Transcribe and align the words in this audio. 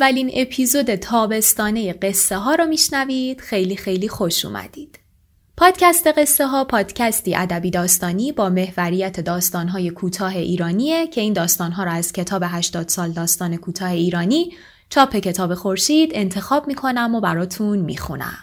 اولین 0.00 0.30
اپیزود 0.34 0.94
تابستانه 0.94 1.92
قصه 1.92 2.36
ها 2.36 2.54
رو 2.54 2.66
میشنوید 2.66 3.40
خیلی 3.40 3.76
خیلی 3.76 4.08
خوش 4.08 4.44
اومدید. 4.44 4.98
پادکست 5.56 6.06
قصه 6.06 6.46
ها 6.46 6.64
پادکستی 6.64 7.34
ادبی 7.34 7.70
داستانی 7.70 8.32
با 8.32 8.48
محوریت 8.48 9.20
داستان 9.20 9.68
های 9.68 9.90
کوتاه 9.90 10.36
ایرانیه 10.36 11.06
که 11.06 11.20
این 11.20 11.32
داستان 11.32 11.72
ها 11.72 11.84
را 11.84 11.92
از 11.92 12.12
کتاب 12.12 12.42
80 12.46 12.88
سال 12.88 13.10
داستان 13.12 13.56
کوتاه 13.56 13.90
ایرانی 13.90 14.52
چاپ 14.90 15.16
کتاب 15.16 15.54
خورشید 15.54 16.10
انتخاب 16.14 16.66
می‌کنم 16.66 17.14
و 17.14 17.20
براتون 17.20 17.78
می‌خونم. 17.78 18.38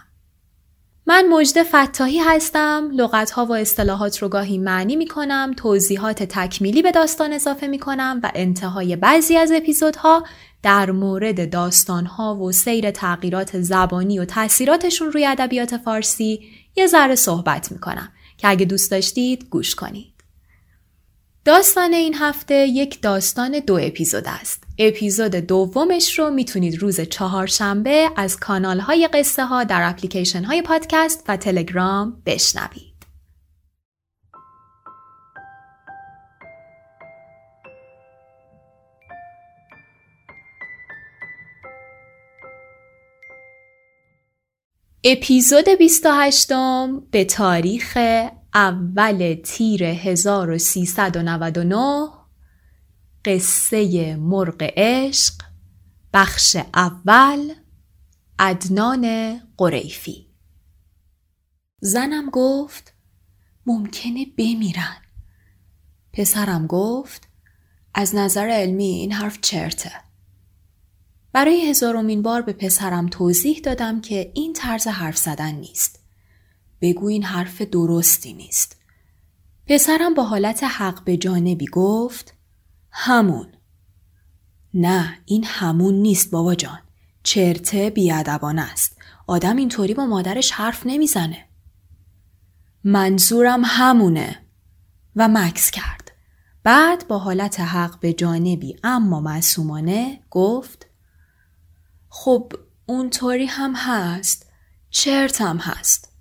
من 1.10 1.28
مجد 1.30 1.64
فتاحی 1.64 2.18
هستم، 2.18 2.90
لغت 2.94 3.32
ها 3.32 3.46
و 3.46 3.54
اصطلاحات 3.54 4.18
رو 4.18 4.30
گاهی 4.30 4.58
معنی 4.58 4.96
می 4.96 5.08
کنم، 5.08 5.54
توضیحات 5.58 6.24
تکمیلی 6.24 6.82
به 6.82 6.92
داستان 6.92 7.34
اضافه 7.34 7.68
می 7.68 7.80
کنم 7.80 8.20
و 8.24 8.32
انتهای 8.36 8.96
بعضی 8.96 9.38
از 9.38 9.52
اپیزودها 9.52 10.24
در 10.64 10.92
مورد 10.92 11.50
داستانها 11.50 12.36
و 12.36 12.52
سیر 12.52 12.92
تغییرات 12.92 13.62
زبانی 13.62 14.20
و 14.20 14.26
تاثیراتشون 14.26 15.12
روی 15.12 15.26
ادبیات 15.26 15.78
فارسی 15.78 16.42
یه 16.76 16.88
ذره 16.88 17.16
صحبت 17.16 17.72
می‌کنم 17.72 18.12
که 18.38 18.50
اگه 18.50 18.66
دوست 18.66 18.92
داشتید 18.92 19.50
گوش 19.50 19.76
کنید. 19.76 20.14
داستان 21.46 21.94
این 21.94 22.16
هفته 22.16 22.56
یک 22.56 23.02
داستان 23.02 23.60
دو 23.60 23.80
اپیزود 23.82 24.24
است. 24.28 24.64
اپیزود 24.78 25.36
دومش 25.36 26.20
رو 26.20 26.30
می‌تونید 26.30 26.82
روز 26.82 27.02
چهارشنبه 27.02 28.10
از 28.16 28.38
کانال 28.38 28.80
های 28.80 29.10
قصه 29.14 29.46
ها 29.46 29.64
در 29.64 29.90
اپلیکیشن 29.90 30.44
های 30.44 30.62
پادکست 30.62 31.24
و 31.28 31.38
تلگرام 31.38 32.22
بشنوید. 32.26 32.87
اپیزود 45.10 45.66
28 45.80 46.52
به 47.12 47.26
تاریخ 47.26 47.98
اول 48.54 49.36
تیر 49.44 49.84
1399 49.84 52.10
قصه 53.26 54.16
مرغ 54.16 54.70
عشق 54.78 55.34
بخش 56.14 56.58
اول 56.74 57.54
عدنان 58.40 59.36
قریفی. 59.58 60.28
زنم 61.82 62.30
گفت 62.30 62.94
ممکنه 63.66 64.26
بمیرن. 64.38 65.02
پسرم 66.14 66.68
گفت 66.68 67.28
از 67.94 68.16
نظر 68.16 68.50
علمی 68.50 68.86
این 68.86 69.12
حرف 69.12 69.42
چرته. 69.42 70.07
برای 71.38 71.70
هزارمین 71.70 72.22
بار 72.22 72.42
به 72.42 72.54
پسرم 72.54 73.08
توضیح 73.08 73.60
دادم 73.60 74.02
که 74.02 74.32
این 74.34 74.54
طرز 74.54 74.88
حرف 74.88 75.18
زدن 75.18 75.52
نیست. 75.52 76.00
بگو 76.82 77.08
این 77.08 77.24
حرف 77.24 77.62
درستی 77.62 78.34
نیست. 78.34 78.78
پسرم 79.68 80.14
با 80.14 80.24
حالت 80.24 80.64
حق 80.64 81.04
به 81.04 81.18
جانبی 81.18 81.66
گفت 81.68 82.34
همون. 82.92 83.48
نه 84.74 85.18
این 85.26 85.44
همون 85.46 85.94
نیست 85.94 86.32
بابا 86.32 86.56
جان. 86.56 86.80
چرته 87.24 87.90
بیادبانه 87.90 88.72
است. 88.72 88.98
آدم 89.28 89.56
اینطوری 89.56 89.94
با 89.94 90.06
مادرش 90.06 90.52
حرف 90.52 90.86
نمی‌زنه. 90.86 91.46
منظورم 92.84 93.62
همونه 93.66 94.40
و 95.16 95.28
مکس 95.28 95.72
کرد. 95.72 96.12
بعد 96.64 97.08
با 97.08 97.18
حالت 97.18 97.60
حق 97.60 98.00
به 98.00 98.14
جانبی 98.14 98.76
اما 98.84 99.22
معصومانه 99.22 100.20
گفت 100.32 100.87
خب 102.20 102.54
اونطوری 102.86 103.46
هم 103.46 103.74
هست 103.76 104.46
چرت 104.90 105.42
هم 105.42 105.58
هست 105.58 106.14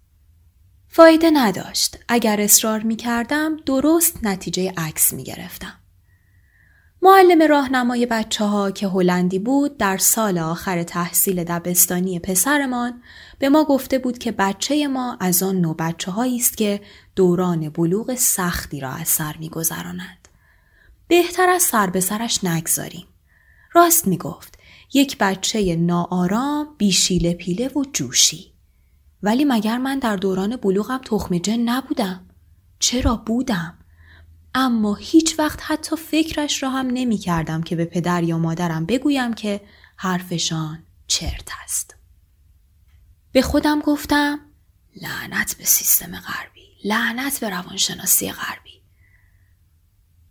فایده 0.89 1.31
نداشت 1.31 1.99
اگر 2.09 2.41
اصرار 2.41 2.81
می 2.83 2.97
کردم 2.97 3.57
درست 3.57 4.19
نتیجه 4.23 4.73
عکس 4.77 5.12
می 5.12 5.25
گرفتم. 5.25 5.73
معلم 7.03 7.43
راهنمای 7.43 8.07
بچه 8.07 8.45
ها 8.45 8.71
که 8.71 8.89
هلندی 8.89 9.39
بود 9.39 9.77
در 9.77 9.97
سال 9.97 10.39
آخر 10.39 10.83
تحصیل 10.83 11.45
دبستانی 11.45 12.19
پسرمان 12.19 13.03
به 13.39 13.49
ما 13.49 13.65
گفته 13.65 13.99
بود 13.99 14.19
که 14.19 14.33
بچه 14.33 14.89
ما 14.89 15.17
از 15.21 15.43
آن 15.43 15.57
نوع 15.57 15.77
بچه 15.77 16.13
است 16.21 16.57
که 16.57 16.81
دوران 17.15 17.69
بلوغ 17.69 18.15
سختی 18.15 18.81
را 18.81 18.91
از 18.91 19.09
سر 19.09 19.37
می 19.39 19.49
گذرانند. 19.49 20.28
بهتر 21.09 21.49
از 21.49 21.63
سر 21.63 21.91
به 21.91 22.01
سرش 22.01 22.45
نگذاریم. 22.45 23.07
راست 23.73 24.07
می 24.07 24.19
گفت. 24.19 24.56
یک 24.92 25.16
بچه 25.20 25.76
ناآرام 25.76 26.69
بیشیله 26.78 27.34
پیله 27.34 27.69
و 27.69 27.84
جوشی. 27.92 28.52
ولی 29.22 29.44
مگر 29.44 29.78
من 29.78 29.98
در 29.98 30.16
دوران 30.16 30.56
بلوغم 30.56 30.98
تخم 31.04 31.38
جن 31.38 31.60
نبودم؟ 31.60 32.26
چرا 32.78 33.16
بودم؟ 33.16 33.78
اما 34.54 34.94
هیچ 34.94 35.38
وقت 35.38 35.60
حتی 35.62 35.97
فکرش 35.97 36.62
را 36.62 36.70
هم 36.70 36.86
نمی 36.86 37.19
کردم 37.19 37.62
که 37.62 37.76
به 37.76 37.84
پدر 37.84 38.22
یا 38.22 38.38
مادرم 38.38 38.86
بگویم 38.86 39.34
که 39.34 39.60
حرفشان 39.97 40.82
چرت 41.06 41.48
است. 41.64 41.94
به 43.32 43.42
خودم 43.42 43.80
گفتم 43.80 44.41
لعنت 45.03 45.56
به 45.58 45.64
سیستم 45.64 46.20
غربی 46.20 46.66
لعنت 46.84 47.41
به 47.41 47.50
روانشناسی 47.50 48.32
غربی. 48.32 48.75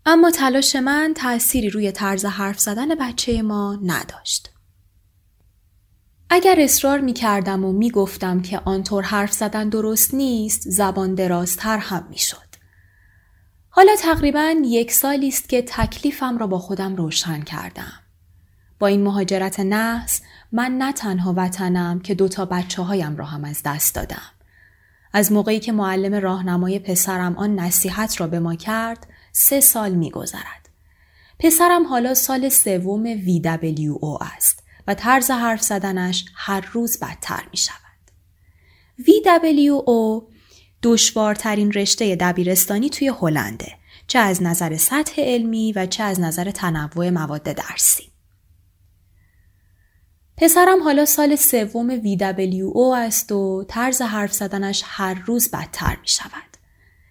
اما 0.07 0.31
تلاش 0.31 0.75
من 0.75 1.13
تأثیری 1.15 1.69
روی 1.69 1.91
طرز 1.91 2.25
حرف 2.25 2.59
زدن 2.59 2.95
بچه 2.95 3.41
ما 3.41 3.79
نداشت. 3.83 4.49
اگر 6.29 6.55
اصرار 6.59 6.99
می 6.99 7.13
کردم 7.13 7.65
و 7.65 7.71
می 7.71 7.91
گفتم 7.91 8.41
که 8.41 8.59
آنطور 8.65 9.03
حرف 9.03 9.33
زدن 9.33 9.69
درست 9.69 10.13
نیست 10.13 10.61
زبان 10.69 11.15
درازتر 11.15 11.77
هم 11.77 12.07
می 12.09 12.17
شد. 12.17 12.37
حالا 13.69 13.95
تقریبا 13.95 14.55
یک 14.63 14.91
سالی 14.91 15.27
است 15.27 15.49
که 15.49 15.61
تکلیفم 15.61 16.37
را 16.37 16.47
با 16.47 16.59
خودم 16.59 16.95
روشن 16.95 17.41
کردم. 17.41 17.93
با 18.79 18.87
این 18.87 19.03
مهاجرت 19.03 19.59
نحس 19.59 20.21
من 20.51 20.77
نه 20.77 20.93
تنها 20.93 21.33
وطنم 21.37 21.99
که 21.99 22.15
دوتا 22.15 22.45
بچه 22.45 22.81
هایم 22.81 23.17
را 23.17 23.25
هم 23.25 23.45
از 23.45 23.61
دست 23.65 23.95
دادم. 23.95 24.31
از 25.13 25.31
موقعی 25.31 25.59
که 25.59 25.71
معلم 25.71 26.13
راهنمای 26.15 26.79
پسرم 26.79 27.37
آن 27.37 27.59
نصیحت 27.59 28.21
را 28.21 28.27
به 28.27 28.39
ما 28.39 28.55
کرد 28.55 29.07
سه 29.37 29.61
سال 29.61 29.91
می 29.91 30.11
گذرد. 30.11 30.69
پسرم 31.39 31.87
حالا 31.87 32.13
سال 32.13 32.49
سوم 32.49 33.15
VWO 33.15 34.21
است 34.21 34.63
و 34.87 34.93
طرز 34.93 35.31
حرف 35.31 35.61
زدنش 35.61 36.25
هر 36.35 36.69
روز 36.71 36.99
بدتر 36.99 37.43
می 37.51 37.57
شود. 37.57 37.75
VWO 38.99 40.23
دشوارترین 40.83 41.71
رشته 41.71 42.15
دبیرستانی 42.15 42.89
توی 42.89 43.11
هلنده 43.21 43.71
چه 44.07 44.19
از 44.19 44.43
نظر 44.43 44.77
سطح 44.77 45.21
علمی 45.21 45.73
و 45.73 45.85
چه 45.85 46.03
از 46.03 46.19
نظر 46.19 46.51
تنوع 46.51 47.09
مواد 47.09 47.43
درسی. 47.43 48.11
پسرم 50.37 50.83
حالا 50.83 51.05
سال 51.05 51.35
سوم 51.35 52.01
VWO 52.01 52.97
است 52.97 53.31
و 53.31 53.65
طرز 53.67 54.01
حرف 54.01 54.33
زدنش 54.33 54.83
هر 54.85 55.13
روز 55.25 55.49
بدتر 55.51 55.97
می 56.01 56.07
شود. 56.07 56.55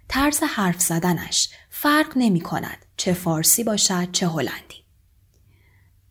طرز 0.08 0.42
حرف 0.42 0.80
زدنش 0.80 1.48
فرق 1.84 2.12
نمی 2.16 2.40
کند 2.40 2.78
چه 2.96 3.12
فارسی 3.12 3.64
باشد 3.64 4.12
چه 4.12 4.28
هلندی. 4.28 4.84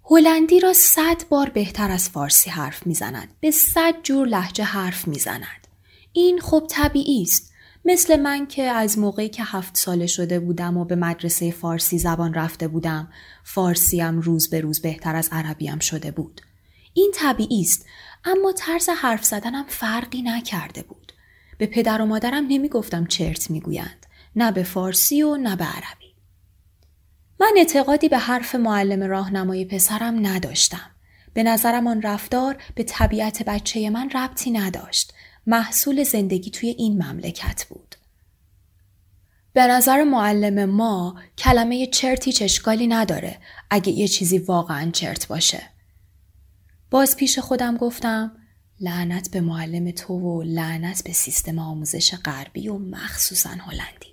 هلندی 0.09 0.59
را 0.59 0.73
صد 0.73 1.27
بار 1.29 1.49
بهتر 1.49 1.91
از 1.91 2.09
فارسی 2.09 2.49
حرف 2.49 2.87
می‌زند 2.87 3.27
به 3.39 3.51
صد 3.51 3.95
جور 4.03 4.27
لحجه 4.27 4.63
حرف 4.63 5.07
می‌زند 5.07 5.67
این 6.11 6.39
خب 6.39 6.67
طبیعی 6.69 7.21
است. 7.21 7.51
مثل 7.85 8.19
من 8.19 8.47
که 8.47 8.63
از 8.63 8.99
موقعی 8.99 9.29
که 9.29 9.43
هفت 9.43 9.77
ساله 9.77 10.07
شده 10.07 10.39
بودم 10.39 10.77
و 10.77 10.85
به 10.85 10.95
مدرسه 10.95 11.51
فارسی 11.51 11.97
زبان 11.97 12.33
رفته 12.33 12.67
بودم 12.67 13.09
فارسیم 13.43 14.19
روز 14.19 14.49
به 14.49 14.61
روز 14.61 14.81
بهتر 14.81 15.15
از 15.15 15.29
عربیم 15.31 15.79
شده 15.79 16.11
بود. 16.11 16.41
این 16.93 17.11
طبیعی 17.15 17.61
است 17.61 17.85
اما 18.25 18.51
طرز 18.51 18.89
حرف 18.89 19.25
زدنم 19.25 19.65
فرقی 19.67 20.21
نکرده 20.21 20.81
بود. 20.81 21.13
به 21.57 21.65
پدر 21.65 22.01
و 22.01 22.05
مادرم 22.05 22.45
نمی‌گفتم 22.47 23.05
چرت 23.05 23.51
می‌گویند 23.51 24.02
نه 24.35 24.51
به 24.51 24.63
فارسی 24.63 25.23
و 25.23 25.35
نه 25.35 25.55
به 25.55 25.65
عربی 25.65 26.13
من 27.39 27.53
اعتقادی 27.57 28.09
به 28.09 28.17
حرف 28.17 28.55
معلم 28.55 29.03
راهنمای 29.03 29.65
پسرم 29.65 30.27
نداشتم. 30.27 30.91
به 31.33 31.43
نظرم 31.43 31.87
آن 31.87 32.01
رفتار 32.01 32.57
به 32.75 32.83
طبیعت 32.83 33.43
بچه 33.43 33.89
من 33.89 34.09
ربطی 34.09 34.51
نداشت. 34.51 35.13
محصول 35.47 36.03
زندگی 36.03 36.51
توی 36.51 36.69
این 36.69 37.03
مملکت 37.03 37.65
بود. 37.69 37.95
به 39.53 39.67
نظر 39.67 40.03
معلم 40.03 40.65
ما 40.69 41.15
کلمه 41.37 41.87
چرتی 41.87 42.31
چشکالی 42.31 42.87
نداره 42.87 43.37
اگه 43.69 43.91
یه 43.91 44.07
چیزی 44.07 44.37
واقعا 44.37 44.91
چرت 44.91 45.27
باشه. 45.27 45.61
باز 46.91 47.15
پیش 47.15 47.39
خودم 47.39 47.77
گفتم 47.77 48.31
لعنت 48.79 49.31
به 49.31 49.41
معلم 49.41 49.91
تو 49.91 50.13
و 50.13 50.43
لعنت 50.43 51.03
به 51.03 51.13
سیستم 51.13 51.59
آموزش 51.59 52.15
غربی 52.15 52.67
و 52.67 52.77
مخصوصا 52.77 53.49
هلندی. 53.49 54.12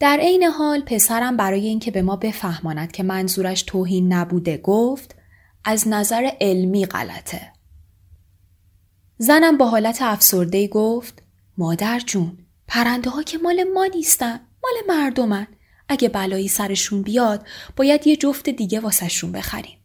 در 0.00 0.18
عین 0.20 0.42
حال 0.42 0.80
پسرم 0.80 1.36
برای 1.36 1.66
اینکه 1.66 1.90
به 1.90 2.02
ما 2.02 2.16
بفهماند 2.16 2.92
که 2.92 3.02
منظورش 3.02 3.62
توهین 3.62 4.12
نبوده 4.12 4.56
گفت 4.56 5.14
از 5.64 5.88
نظر 5.88 6.30
علمی 6.40 6.86
غلطه. 6.86 7.52
زنم 9.18 9.56
با 9.56 9.68
حالت 9.68 10.02
افسرده 10.02 10.68
گفت 10.68 11.22
مادر 11.58 12.00
جون 12.00 12.38
پرنده 12.68 13.10
ها 13.10 13.22
که 13.22 13.38
مال 13.38 13.64
ما 13.74 13.84
نیستن 13.84 14.40
مال 14.62 14.96
مردمن 14.96 15.46
اگه 15.88 16.08
بلایی 16.08 16.48
سرشون 16.48 17.02
بیاد 17.02 17.46
باید 17.76 18.06
یه 18.06 18.16
جفت 18.16 18.48
دیگه 18.48 18.80
واسهشون 18.80 19.32
بخریم. 19.32 19.78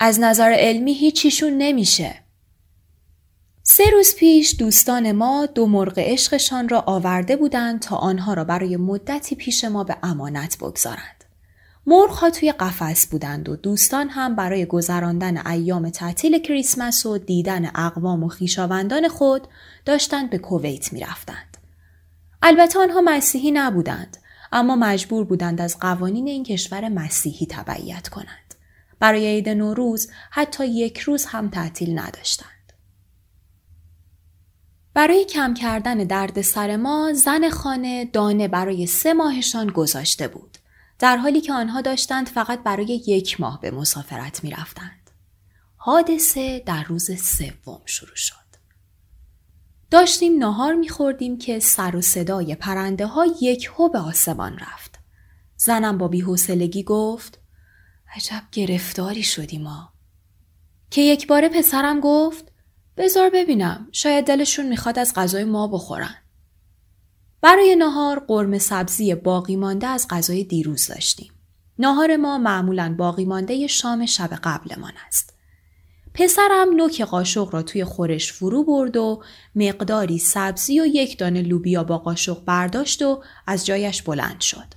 از 0.00 0.20
نظر 0.20 0.54
علمی 0.58 0.94
هیچیشون 0.94 1.52
نمیشه. 1.58 2.21
سه 3.64 3.84
روز 3.92 4.14
پیش 4.14 4.56
دوستان 4.58 5.12
ما 5.12 5.46
دو 5.46 5.66
مرغ 5.66 5.98
عشقشان 5.98 6.68
را 6.68 6.80
آورده 6.86 7.36
بودند 7.36 7.80
تا 7.80 7.96
آنها 7.96 8.34
را 8.34 8.44
برای 8.44 8.76
مدتی 8.76 9.34
پیش 9.34 9.64
ما 9.64 9.84
به 9.84 9.96
امانت 10.02 10.58
بگذارند. 10.58 11.24
مرغ 11.86 12.10
ها 12.10 12.30
توی 12.30 12.52
قفس 12.52 13.06
بودند 13.06 13.48
و 13.48 13.56
دوستان 13.56 14.08
هم 14.08 14.36
برای 14.36 14.66
گذراندن 14.66 15.46
ایام 15.46 15.90
تعطیل 15.90 16.38
کریسمس 16.38 17.06
و 17.06 17.18
دیدن 17.18 17.70
اقوام 17.74 18.24
و 18.24 18.28
خیشاوندان 18.28 19.08
خود 19.08 19.48
داشتند 19.84 20.30
به 20.30 20.38
کویت 20.38 20.92
می 20.92 21.00
رفتند. 21.00 21.56
البته 22.42 22.78
آنها 22.78 23.00
مسیحی 23.00 23.50
نبودند 23.50 24.16
اما 24.52 24.76
مجبور 24.76 25.24
بودند 25.24 25.60
از 25.60 25.78
قوانین 25.78 26.28
این 26.28 26.44
کشور 26.44 26.88
مسیحی 26.88 27.46
تبعیت 27.46 28.08
کنند. 28.08 28.54
برای 29.00 29.26
عید 29.26 29.48
نوروز 29.48 30.10
حتی 30.30 30.66
یک 30.66 30.98
روز 30.98 31.24
هم 31.24 31.48
تعطیل 31.48 31.98
نداشتند. 31.98 32.51
برای 34.94 35.24
کم 35.24 35.54
کردن 35.54 35.98
درد 35.98 36.40
سر 36.40 36.76
ما 36.76 37.12
زن 37.12 37.50
خانه 37.50 38.04
دانه 38.04 38.48
برای 38.48 38.86
سه 38.86 39.14
ماهشان 39.14 39.66
گذاشته 39.66 40.28
بود. 40.28 40.58
در 40.98 41.16
حالی 41.16 41.40
که 41.40 41.52
آنها 41.52 41.80
داشتند 41.80 42.28
فقط 42.28 42.62
برای 42.62 43.02
یک 43.06 43.40
ماه 43.40 43.60
به 43.60 43.70
مسافرت 43.70 44.44
می 44.44 44.50
رفتند. 44.50 45.10
حادثه 45.76 46.62
در 46.66 46.84
روز 46.84 47.22
سوم 47.22 47.80
شروع 47.86 48.16
شد. 48.16 48.36
داشتیم 49.90 50.38
ناهار 50.38 50.74
می 50.74 50.88
خوردیم 50.88 51.38
که 51.38 51.58
سر 51.58 51.96
و 51.96 52.00
صدای 52.00 52.54
پرنده 52.54 53.06
ها 53.06 53.26
یک 53.40 53.70
هو 53.76 53.88
به 53.88 53.98
آسمان 53.98 54.58
رفت. 54.58 54.98
زنم 55.56 55.98
با 55.98 56.08
بیحوصلگی 56.08 56.82
گفت 56.82 57.38
عجب 58.16 58.42
گرفتاری 58.52 59.22
شدیم 59.22 59.62
ما. 59.62 59.92
که 60.90 61.00
یک 61.00 61.26
بار 61.26 61.48
پسرم 61.48 62.00
گفت 62.00 62.51
بزار 62.96 63.30
ببینم 63.30 63.88
شاید 63.92 64.24
دلشون 64.24 64.68
می‌خواد 64.68 64.98
از 64.98 65.12
غذای 65.16 65.44
ما 65.44 65.68
بخورن. 65.68 66.14
برای 67.40 67.76
ناهار 67.76 68.24
قرم 68.28 68.58
سبزی 68.58 69.14
باقی 69.14 69.56
مانده 69.56 69.86
از 69.86 70.06
غذای 70.10 70.44
دیروز 70.44 70.86
داشتیم. 70.86 71.32
ناهار 71.78 72.16
ما 72.16 72.38
معمولا 72.38 72.94
باقی 72.98 73.24
مانده 73.24 73.66
شام 73.66 74.06
شب 74.06 74.30
قبلمان 74.42 74.92
است. 75.06 75.34
پسرم 76.14 76.76
نوک 76.76 77.02
قاشق 77.02 77.48
را 77.54 77.62
توی 77.62 77.84
خورش 77.84 78.32
فرو 78.32 78.64
برد 78.64 78.96
و 78.96 79.22
مقداری 79.54 80.18
سبزی 80.18 80.80
و 80.80 80.86
یک 80.86 81.18
دانه 81.18 81.42
لوبیا 81.42 81.84
با 81.84 81.98
قاشق 81.98 82.44
برداشت 82.44 83.02
و 83.02 83.22
از 83.46 83.66
جایش 83.66 84.02
بلند 84.02 84.40
شد. 84.40 84.74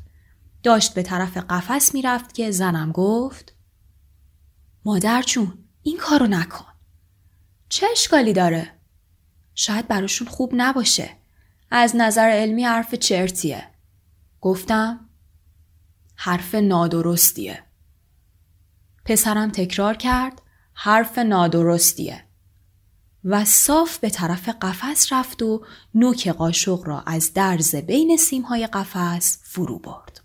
داشت 0.64 0.94
به 0.94 1.04
طرف 1.04 1.38
قفس 1.38 1.94
می‌رفت 1.94 2.34
که 2.34 2.52
زنم 2.52 2.92
گفت 2.92 3.54
مادر 4.86 5.22
چون 5.22 5.54
این 5.84 5.98
کارو 5.98 6.28
نکن. 6.28 6.75
چه 7.75 7.88
اشکالی 7.92 8.33
داره؟ 8.33 8.72
شاید 9.56 9.88
براشون 9.88 10.27
خوب 10.27 10.51
نباشه. 10.54 11.10
از 11.72 11.95
نظر 11.95 12.30
علمی 12.30 12.63
حرف 12.63 12.95
چرتیه. 12.95 13.68
گفتم 14.42 15.10
حرف 16.16 16.56
نادرستیه. 16.56 17.63
پسرم 19.06 19.51
تکرار 19.51 19.94
کرد 19.94 20.42
حرف 20.74 21.18
نادرستیه. 21.18 22.24
و 23.24 23.45
صاف 23.45 23.98
به 23.98 24.10
طرف 24.10 24.50
قفس 24.50 25.13
رفت 25.13 25.42
و 25.42 25.66
نوک 25.95 26.27
قاشق 26.27 26.81
را 26.86 27.01
از 27.01 27.33
درز 27.33 27.75
بین 27.75 28.18
سیمهای 28.18 28.68
قفس 28.68 29.39
فرو 29.44 29.80
برد. 29.80 30.25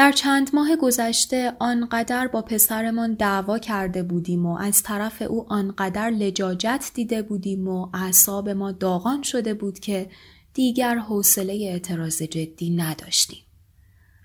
در 0.00 0.12
چند 0.12 0.50
ماه 0.54 0.76
گذشته 0.76 1.52
آنقدر 1.58 2.26
با 2.26 2.42
پسرمان 2.42 3.14
دعوا 3.14 3.58
کرده 3.58 4.02
بودیم 4.02 4.46
و 4.46 4.56
از 4.58 4.82
طرف 4.82 5.22
او 5.22 5.52
آنقدر 5.52 6.10
لجاجت 6.10 6.90
دیده 6.94 7.22
بودیم 7.22 7.68
و 7.68 7.88
اعصاب 7.94 8.48
ما 8.48 8.72
داغان 8.72 9.22
شده 9.22 9.54
بود 9.54 9.78
که 9.78 10.10
دیگر 10.54 10.94
حوصله 10.98 11.52
اعتراض 11.52 12.22
جدی 12.22 12.70
نداشتیم. 12.70 13.42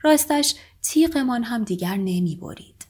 راستش 0.03 0.55
تیغمان 0.81 1.43
هم 1.43 1.63
دیگر 1.63 1.95
نمی 1.95 2.39
برید. 2.41 2.85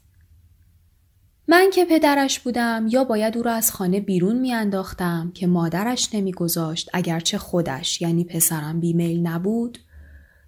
من 1.48 1.70
که 1.72 1.84
پدرش 1.84 2.40
بودم 2.40 2.86
یا 2.90 3.04
باید 3.04 3.36
او 3.36 3.42
را 3.42 3.52
از 3.52 3.72
خانه 3.72 4.00
بیرون 4.00 4.38
میانداختم 4.38 5.32
که 5.34 5.46
مادرش 5.46 6.14
نمیگذاشت 6.14 6.90
اگرچه 6.92 7.38
خودش 7.38 8.02
یعنی 8.02 8.24
پسرم 8.24 8.80
بیمیل 8.80 9.26
نبود 9.26 9.78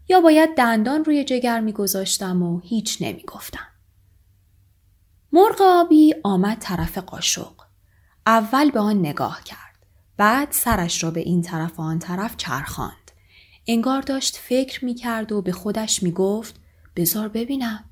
یا 0.08 0.20
باید 0.20 0.54
دندان 0.56 1.04
روی 1.04 1.24
جگر 1.24 1.60
میگذاشتم 1.60 2.42
و 2.42 2.60
هیچ 2.60 2.98
نمی‌گفتم. 3.00 3.66
مرغ 5.32 5.60
آبی 5.60 6.14
آمد 6.24 6.58
طرف 6.58 6.98
قاشق. 6.98 7.52
اول 8.26 8.70
به 8.70 8.80
آن 8.80 8.98
نگاه 8.98 9.42
کرد. 9.44 9.86
بعد 10.16 10.48
سرش 10.52 11.04
را 11.04 11.10
به 11.10 11.20
این 11.20 11.42
طرف 11.42 11.78
و 11.78 11.82
آن 11.82 11.98
طرف 11.98 12.36
چرخاند. 12.36 13.10
انگار 13.66 14.02
داشت 14.02 14.36
فکر 14.36 14.84
می 14.84 14.94
کرد 14.94 15.32
و 15.32 15.42
به 15.42 15.52
خودش 15.52 16.02
می 16.02 16.12
گفت 16.12 16.60
بزار 16.96 17.28
ببینم. 17.28 17.84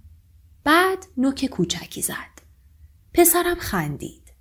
بعد 0.64 1.06
نوک 1.16 1.46
کوچکی 1.46 2.02
زد. 2.02 2.40
پسرم 3.14 3.56
خندید. 3.58 4.32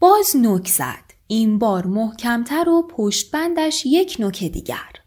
باز 0.00 0.36
نوک 0.36 0.68
زد. 0.68 1.12
این 1.26 1.58
بار 1.58 1.86
محکمتر 1.86 2.68
و 2.68 2.88
پشت 2.90 3.30
بندش 3.30 3.82
یک 3.86 4.16
نوک 4.18 4.44
دیگر. 4.44 5.01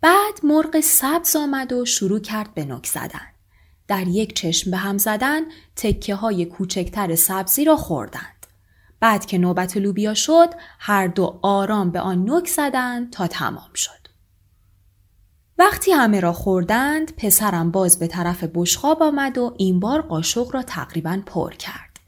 بعد 0.00 0.40
مرغ 0.42 0.80
سبز 0.80 1.36
آمد 1.36 1.72
و 1.72 1.84
شروع 1.84 2.20
کرد 2.20 2.54
به 2.54 2.64
نک 2.64 2.86
زدن. 2.86 3.28
در 3.88 4.08
یک 4.08 4.36
چشم 4.36 4.70
به 4.70 4.76
هم 4.76 4.98
زدن 4.98 5.40
تکه 5.76 6.14
های 6.14 6.44
کوچکتر 6.44 7.14
سبزی 7.14 7.64
را 7.64 7.76
خوردند. 7.76 8.46
بعد 9.00 9.26
که 9.26 9.38
نوبت 9.38 9.76
لوبیا 9.76 10.14
شد 10.14 10.54
هر 10.78 11.06
دو 11.06 11.38
آرام 11.42 11.90
به 11.90 12.00
آن 12.00 12.30
نک 12.30 12.48
زدند 12.48 13.12
تا 13.12 13.26
تمام 13.26 13.70
شد. 13.74 14.08
وقتی 15.58 15.92
همه 15.92 16.20
را 16.20 16.32
خوردند 16.32 17.16
پسرم 17.16 17.70
باز 17.70 17.98
به 17.98 18.06
طرف 18.06 18.44
بشخاب 18.54 19.02
آمد 19.02 19.38
و 19.38 19.54
این 19.58 19.80
بار 19.80 20.02
قاشق 20.02 20.54
را 20.54 20.62
تقریبا 20.62 21.22
پر 21.26 21.54
کرد. 21.54 22.00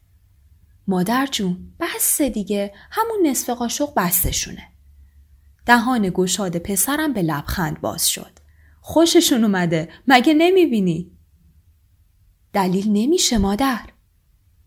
مادر 0.86 1.26
جون 1.26 1.72
بس 1.80 2.22
دیگه 2.22 2.74
همون 2.90 3.26
نصف 3.26 3.50
قاشق 3.50 3.94
بستشونه. 3.96 4.69
دهان 5.66 6.10
گشاد 6.14 6.56
پسرم 6.56 7.12
به 7.12 7.22
لبخند 7.22 7.80
باز 7.80 8.08
شد. 8.08 8.38
خوششون 8.80 9.44
اومده 9.44 9.88
مگه 10.08 10.34
نمی‌بینی؟ 10.34 11.10
دلیل 12.52 12.88
نمیشه 12.88 13.38
مادر. 13.38 13.88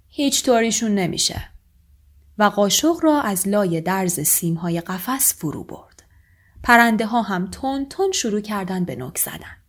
هیچ 0.08 0.46
طوریشون 0.46 0.96
نمیشه. 0.96 1.50
و 2.38 2.44
قاشق 2.44 2.96
را 3.02 3.22
از 3.22 3.48
لای 3.48 3.82
درز 3.82 4.20
سیمهای 4.20 4.82
قفس 4.82 5.34
فرو 5.34 5.64
برد. 5.64 6.04
پرنده 6.64 7.06
ها 7.06 7.22
هم 7.22 7.48
تون 7.48 7.86
تون 7.86 8.12
شروع 8.12 8.42
کردن 8.42 8.86
به 8.86 8.96
نک 8.96 9.18
زدن. 9.18 9.63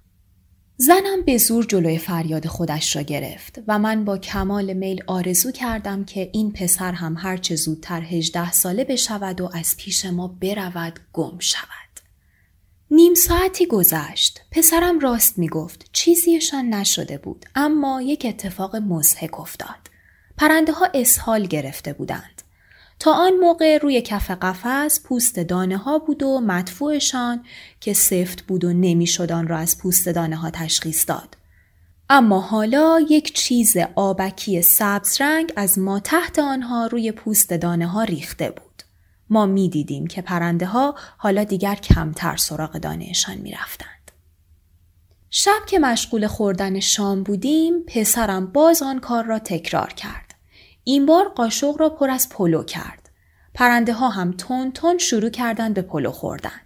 زنم 0.76 1.22
به 1.26 1.38
زور 1.38 1.64
جلوی 1.64 1.98
فریاد 1.98 2.46
خودش 2.46 2.96
را 2.96 3.02
گرفت 3.02 3.62
و 3.68 3.78
من 3.78 4.04
با 4.04 4.18
کمال 4.18 4.72
میل 4.72 5.04
آرزو 5.06 5.52
کردم 5.52 6.04
که 6.04 6.30
این 6.32 6.52
پسر 6.52 6.92
هم 6.92 7.16
هرچه 7.18 7.56
زودتر 7.56 8.02
هجده 8.02 8.52
ساله 8.52 8.84
بشود 8.84 9.40
و 9.40 9.50
از 9.54 9.76
پیش 9.76 10.04
ما 10.04 10.28
برود 10.28 11.00
گم 11.12 11.38
شود. 11.38 11.68
نیم 12.90 13.14
ساعتی 13.14 13.66
گذشت. 13.66 14.40
پسرم 14.50 14.98
راست 14.98 15.38
می 15.38 15.48
گفت. 15.48 15.90
چیزیشان 15.92 16.68
نشده 16.74 17.18
بود. 17.18 17.46
اما 17.54 18.02
یک 18.02 18.26
اتفاق 18.28 18.76
مزهک 18.76 19.40
افتاد. 19.40 19.90
پرنده 20.38 20.72
ها 20.72 20.88
اسهال 20.94 21.46
گرفته 21.46 21.92
بودند. 21.92 22.42
تا 23.04 23.12
آن 23.12 23.32
موقع 23.40 23.78
روی 23.78 24.02
کف 24.02 24.30
قفس 24.30 25.00
پوست 25.04 25.38
دانه 25.38 25.76
ها 25.76 25.98
بود 25.98 26.22
و 26.22 26.40
مدفوعشان 26.40 27.44
که 27.80 27.92
سفت 27.92 28.42
بود 28.42 28.64
و 28.64 28.72
نمی‌شد 28.72 29.32
آن 29.32 29.48
را 29.48 29.58
از 29.58 29.78
پوست 29.78 30.08
دانه 30.08 30.36
ها 30.36 30.50
تشخیص 30.50 31.08
داد. 31.08 31.36
اما 32.10 32.40
حالا 32.40 33.00
یک 33.10 33.34
چیز 33.34 33.76
آبکی 33.94 34.62
سبز 34.62 35.20
رنگ 35.20 35.52
از 35.56 35.78
ما 35.78 36.00
تحت 36.00 36.38
آنها 36.38 36.86
روی 36.86 37.12
پوست 37.12 37.52
دانه 37.52 37.86
ها 37.86 38.04
ریخته 38.04 38.50
بود. 38.50 38.82
ما 39.30 39.46
می 39.46 39.68
دیدیم 39.68 40.06
که 40.06 40.22
پرنده 40.22 40.66
ها 40.66 40.94
حالا 41.16 41.44
دیگر 41.44 41.74
کمتر 41.74 42.36
سراغ 42.36 42.78
دانهشان 42.78 43.36
می 43.36 43.52
رفتند. 43.52 44.10
شب 45.30 45.66
که 45.66 45.78
مشغول 45.78 46.26
خوردن 46.26 46.80
شام 46.80 47.22
بودیم 47.22 47.82
پسرم 47.86 48.46
باز 48.46 48.82
آن 48.82 49.00
کار 49.00 49.24
را 49.24 49.38
تکرار 49.38 49.92
کرد. 49.92 50.23
این 50.84 51.06
بار 51.06 51.28
قاشق 51.28 51.80
را 51.80 51.88
پر 51.88 52.10
از 52.10 52.28
پلو 52.28 52.62
کرد. 52.62 53.10
پرنده 53.54 53.92
ها 53.92 54.08
هم 54.08 54.32
تون 54.32 54.72
تون 54.72 54.98
شروع 54.98 55.30
کردند 55.30 55.74
به 55.74 55.82
پلو 55.82 56.10
خوردن. 56.10 56.60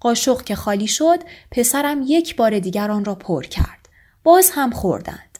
قاشق 0.00 0.42
که 0.42 0.54
خالی 0.54 0.86
شد 0.86 1.18
پسرم 1.50 2.02
یک 2.06 2.36
بار 2.36 2.58
دیگر 2.58 2.90
آن 2.90 3.04
را 3.04 3.14
پر 3.14 3.42
کرد. 3.42 3.88
باز 4.22 4.50
هم 4.54 4.70
خوردند. 4.70 5.38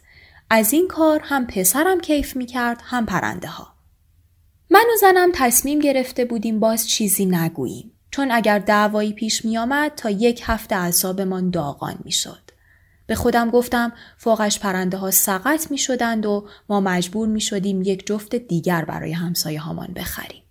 از 0.50 0.73
این 0.73 0.88
کار 0.88 1.21
هم 1.25 1.47
پسرم 1.47 2.00
کیف 2.00 2.37
می 2.37 2.47
کرد 2.47 2.81
هم 2.85 3.07
پرنده 3.07 3.49
ها. 3.49 3.73
من 4.71 4.85
و 4.95 4.97
زنم 5.00 5.31
تصمیم 5.35 5.78
گرفته 5.78 6.25
بودیم 6.25 6.61
باز 6.61 6.88
چیزی 6.88 7.26
نگوییم 7.26 7.92
چون 8.11 8.31
اگر 8.31 8.59
دعوایی 8.59 9.12
پیش 9.12 9.45
می 9.45 9.59
آمد 9.59 9.92
تا 9.97 10.11
یک 10.11 10.42
هفته 10.45 10.76
اعصابمان 10.76 11.50
داغان 11.50 11.99
می 12.04 12.12
شد. 12.12 12.51
به 13.12 13.16
خودم 13.16 13.50
گفتم 13.50 13.92
فوقش 14.19 14.59
پرنده 14.59 14.97
ها 14.97 15.11
سقط 15.11 15.71
می 15.71 15.78
شدند 15.78 16.26
و 16.26 16.49
ما 16.69 16.81
مجبور 16.81 17.28
می 17.28 17.40
شدیم 17.40 17.83
یک 17.83 18.07
جفت 18.07 18.35
دیگر 18.35 18.85
برای 18.85 19.12
همسایه 19.12 19.61
هامان 19.61 19.92
بخریم. 19.97 20.42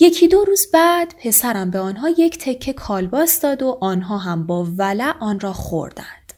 یکی 0.00 0.28
دو 0.28 0.44
روز 0.44 0.66
بعد 0.72 1.14
پسرم 1.24 1.70
به 1.70 1.78
آنها 1.78 2.08
یک 2.08 2.38
تکه 2.38 2.72
کالباس 2.72 3.40
داد 3.40 3.62
و 3.62 3.78
آنها 3.80 4.18
هم 4.18 4.46
با 4.46 4.68
ولع 4.76 5.18
آن 5.20 5.40
را 5.40 5.52
خوردند. 5.52 6.32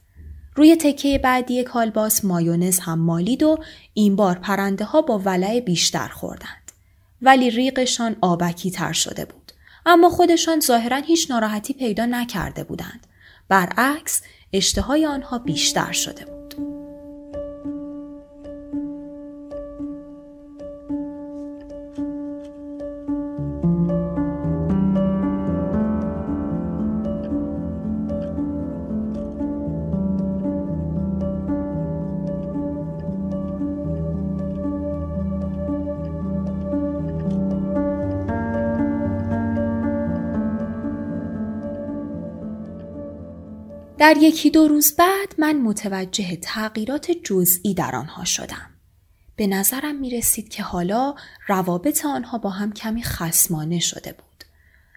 روی 0.56 0.76
تکه 0.76 1.18
بعدی 1.18 1.64
کالباس 1.64 2.24
مایونز 2.24 2.78
هم 2.78 2.98
مالید 2.98 3.42
و 3.42 3.58
این 3.94 4.16
بار 4.16 4.38
پرنده 4.38 4.84
ها 4.84 5.02
با 5.02 5.18
ولع 5.18 5.60
بیشتر 5.60 6.08
خوردند. 6.08 6.72
ولی 7.22 7.50
ریقشان 7.50 8.16
آبکی 8.20 8.70
تر 8.70 8.92
شده 8.92 9.24
بود. 9.24 9.52
اما 9.86 10.08
خودشان 10.08 10.60
ظاهرا 10.60 10.96
هیچ 10.96 11.30
ناراحتی 11.30 11.74
پیدا 11.74 12.06
نکرده 12.06 12.64
بودند. 12.64 13.06
برعکس 13.48 14.22
اشتهای 14.52 15.06
آنها 15.06 15.38
بیشتر 15.38 15.92
شده. 15.92 16.31
در 44.02 44.16
یکی 44.16 44.50
دو 44.50 44.68
روز 44.68 44.96
بعد 44.96 45.34
من 45.38 45.60
متوجه 45.60 46.36
تغییرات 46.36 47.10
جزئی 47.10 47.74
در 47.74 47.96
آنها 47.96 48.24
شدم. 48.24 48.70
به 49.36 49.46
نظرم 49.46 49.96
می 50.00 50.10
رسید 50.10 50.48
که 50.48 50.62
حالا 50.62 51.14
روابط 51.48 52.04
آنها 52.04 52.38
با 52.38 52.50
هم 52.50 52.72
کمی 52.72 53.02
خسمانه 53.02 53.78
شده 53.78 54.12
بود. 54.12 54.44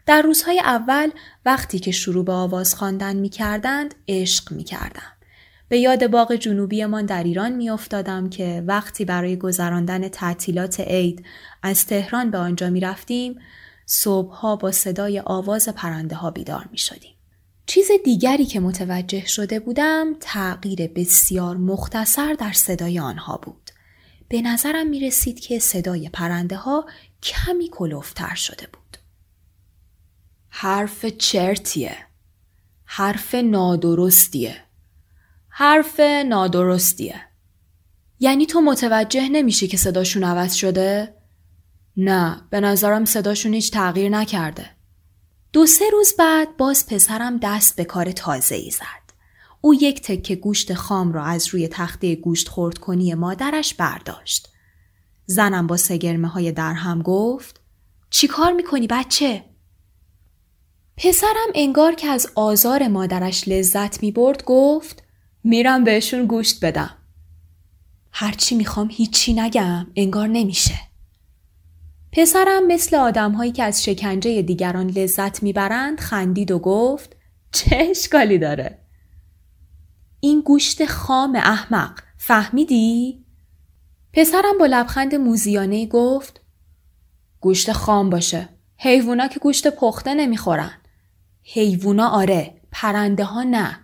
در 0.06 0.22
روزهای 0.22 0.60
اول 0.60 1.10
وقتی 1.46 1.80
که 1.80 1.92
شروع 1.92 2.26
به 2.26 2.32
آواز 2.32 2.76
خواندن 2.76 3.16
می 3.16 3.30
کردند 3.30 3.96
عشق 4.08 4.52
می 4.52 4.64
کردم. 4.64 5.12
به 5.70 5.78
یاد 5.78 6.08
باغ 6.08 6.36
جنوبیمان 6.36 7.06
در 7.06 7.24
ایران 7.24 7.52
می 7.52 7.70
افتادم 7.70 8.30
که 8.30 8.64
وقتی 8.68 9.06
برای 9.06 9.38
گذراندن 9.38 10.08
تعطیلات 10.08 10.80
عید 10.80 11.26
از 11.64 11.86
تهران 11.86 12.32
به 12.32 12.38
آنجا 12.38 12.70
می 12.70 12.80
رفتیم 12.80 13.40
صبحها 13.86 14.56
با 14.56 14.72
صدای 14.72 15.20
آواز 15.20 15.70
پرنده 15.70 16.16
ها 16.16 16.32
بیدار 16.32 16.68
می 16.72 16.78
شدیم. 16.78 17.15
چیز 17.68 17.88
دیگری 18.06 18.46
که 18.46 18.60
متوجه 18.60 19.26
شده 19.26 19.60
بودم 19.60 20.16
تغییر 20.20 20.88
بسیار 20.88 21.58
مختصر 21.58 22.34
در 22.34 22.52
صدای 22.52 23.00
آنها 23.00 23.38
بود. 23.38 23.72
به 24.30 24.42
نظرم 24.42 24.88
می 24.88 25.00
رسید 25.00 25.40
که 25.40 25.60
صدای 25.60 26.10
پرنده 26.10 26.56
ها 26.56 26.86
کمی 27.24 27.70
کلوفتر 27.70 28.36
شده 28.36 28.68
بود. 28.74 28.98
حرف 30.50 31.06
چرتیه. 31.06 31.98
حرف 32.86 33.36
نادرستیه. 33.36 34.56
حرف 35.50 36.00
نادرستیه. 36.26 37.22
یعنی 38.20 38.46
تو 38.46 38.62
متوجه 38.62 39.30
نمیشی 39.30 39.68
که 39.68 39.78
صداشون 39.78 40.24
عوض 40.24 40.54
شده؟ 40.54 41.16
نه 41.98 42.42
به 42.50 42.60
نظرم 42.60 43.06
صداشون 43.06 43.54
هیچ 43.54 43.72
تغییر 43.72 44.10
نکرده. 44.10 44.75
دو 45.56 45.66
سه 45.66 45.90
روز 45.90 46.14
بعد 46.20 46.58
باز 46.58 46.86
پسرم 46.86 47.38
دست 47.38 47.76
به 47.76 47.84
کار 47.86 48.12
تازه 48.12 48.56
ای 48.56 48.72
زد. 48.72 49.14
او 49.62 49.74
یک 49.74 50.02
تکه 50.02 50.36
گوشت 50.36 50.74
خام 50.74 51.14
را 51.14 51.24
از 51.24 51.48
روی 51.48 51.68
تخته 51.68 52.16
گوشت 52.16 52.48
خورد 52.48 52.78
کنی 52.78 53.14
مادرش 53.14 53.74
برداشت. 53.74 54.50
زنم 55.26 55.68
با 55.68 55.78
سگرمه 55.78 56.28
های 56.28 56.52
در 56.52 56.76
گفت 57.04 57.60
چی 58.10 58.28
کار 58.28 58.54
می‌کنی 58.54 58.88
بچه؟ 58.88 59.46
پسرم 60.98 61.50
انگار 61.56 61.96
که 61.96 62.08
از 62.08 62.28
آزار 62.36 62.88
مادرش 62.88 63.48
لذت 63.48 64.04
می 64.04 64.12
برد 64.12 64.44
گفت 64.44 65.04
میرم 65.44 65.84
بهشون 65.84 66.26
گوشت 66.26 66.66
بدم. 66.66 66.96
هرچی 68.12 68.56
می‌خوام 68.56 68.90
هیچی 68.92 69.34
نگم 69.34 69.88
انگار 69.96 70.28
نمیشه. 70.28 70.80
پسرم 72.16 72.68
مثل 72.68 72.96
آدمهایی 72.96 73.52
که 73.52 73.64
از 73.64 73.84
شکنجه 73.84 74.42
دیگران 74.42 74.90
لذت 74.90 75.44
می‌برند 75.44 76.00
خندید 76.00 76.52
و 76.52 76.60
گفت 76.60 77.16
چه 77.52 77.78
اشکالی 77.90 78.38
داره؟ 78.38 78.80
این 80.20 80.42
گوشت 80.42 80.86
خام 80.86 81.36
احمق 81.36 82.00
فهمیدی؟ 82.18 83.26
پسرم 84.14 84.58
با 84.60 84.66
لبخند 84.66 85.16
موزیانه 85.16 85.86
گفت 85.86 86.42
گوشت 87.40 87.72
خام 87.72 88.10
باشه. 88.10 88.50
حیوونا 88.78 89.28
که 89.28 89.40
گوشت 89.40 89.68
پخته 89.68 90.14
نمی‌خورن. 90.14 90.72
حیوونا 91.44 92.08
آره 92.10 92.62
پرنده 92.72 93.24
ها 93.24 93.44
نه. 93.44 93.80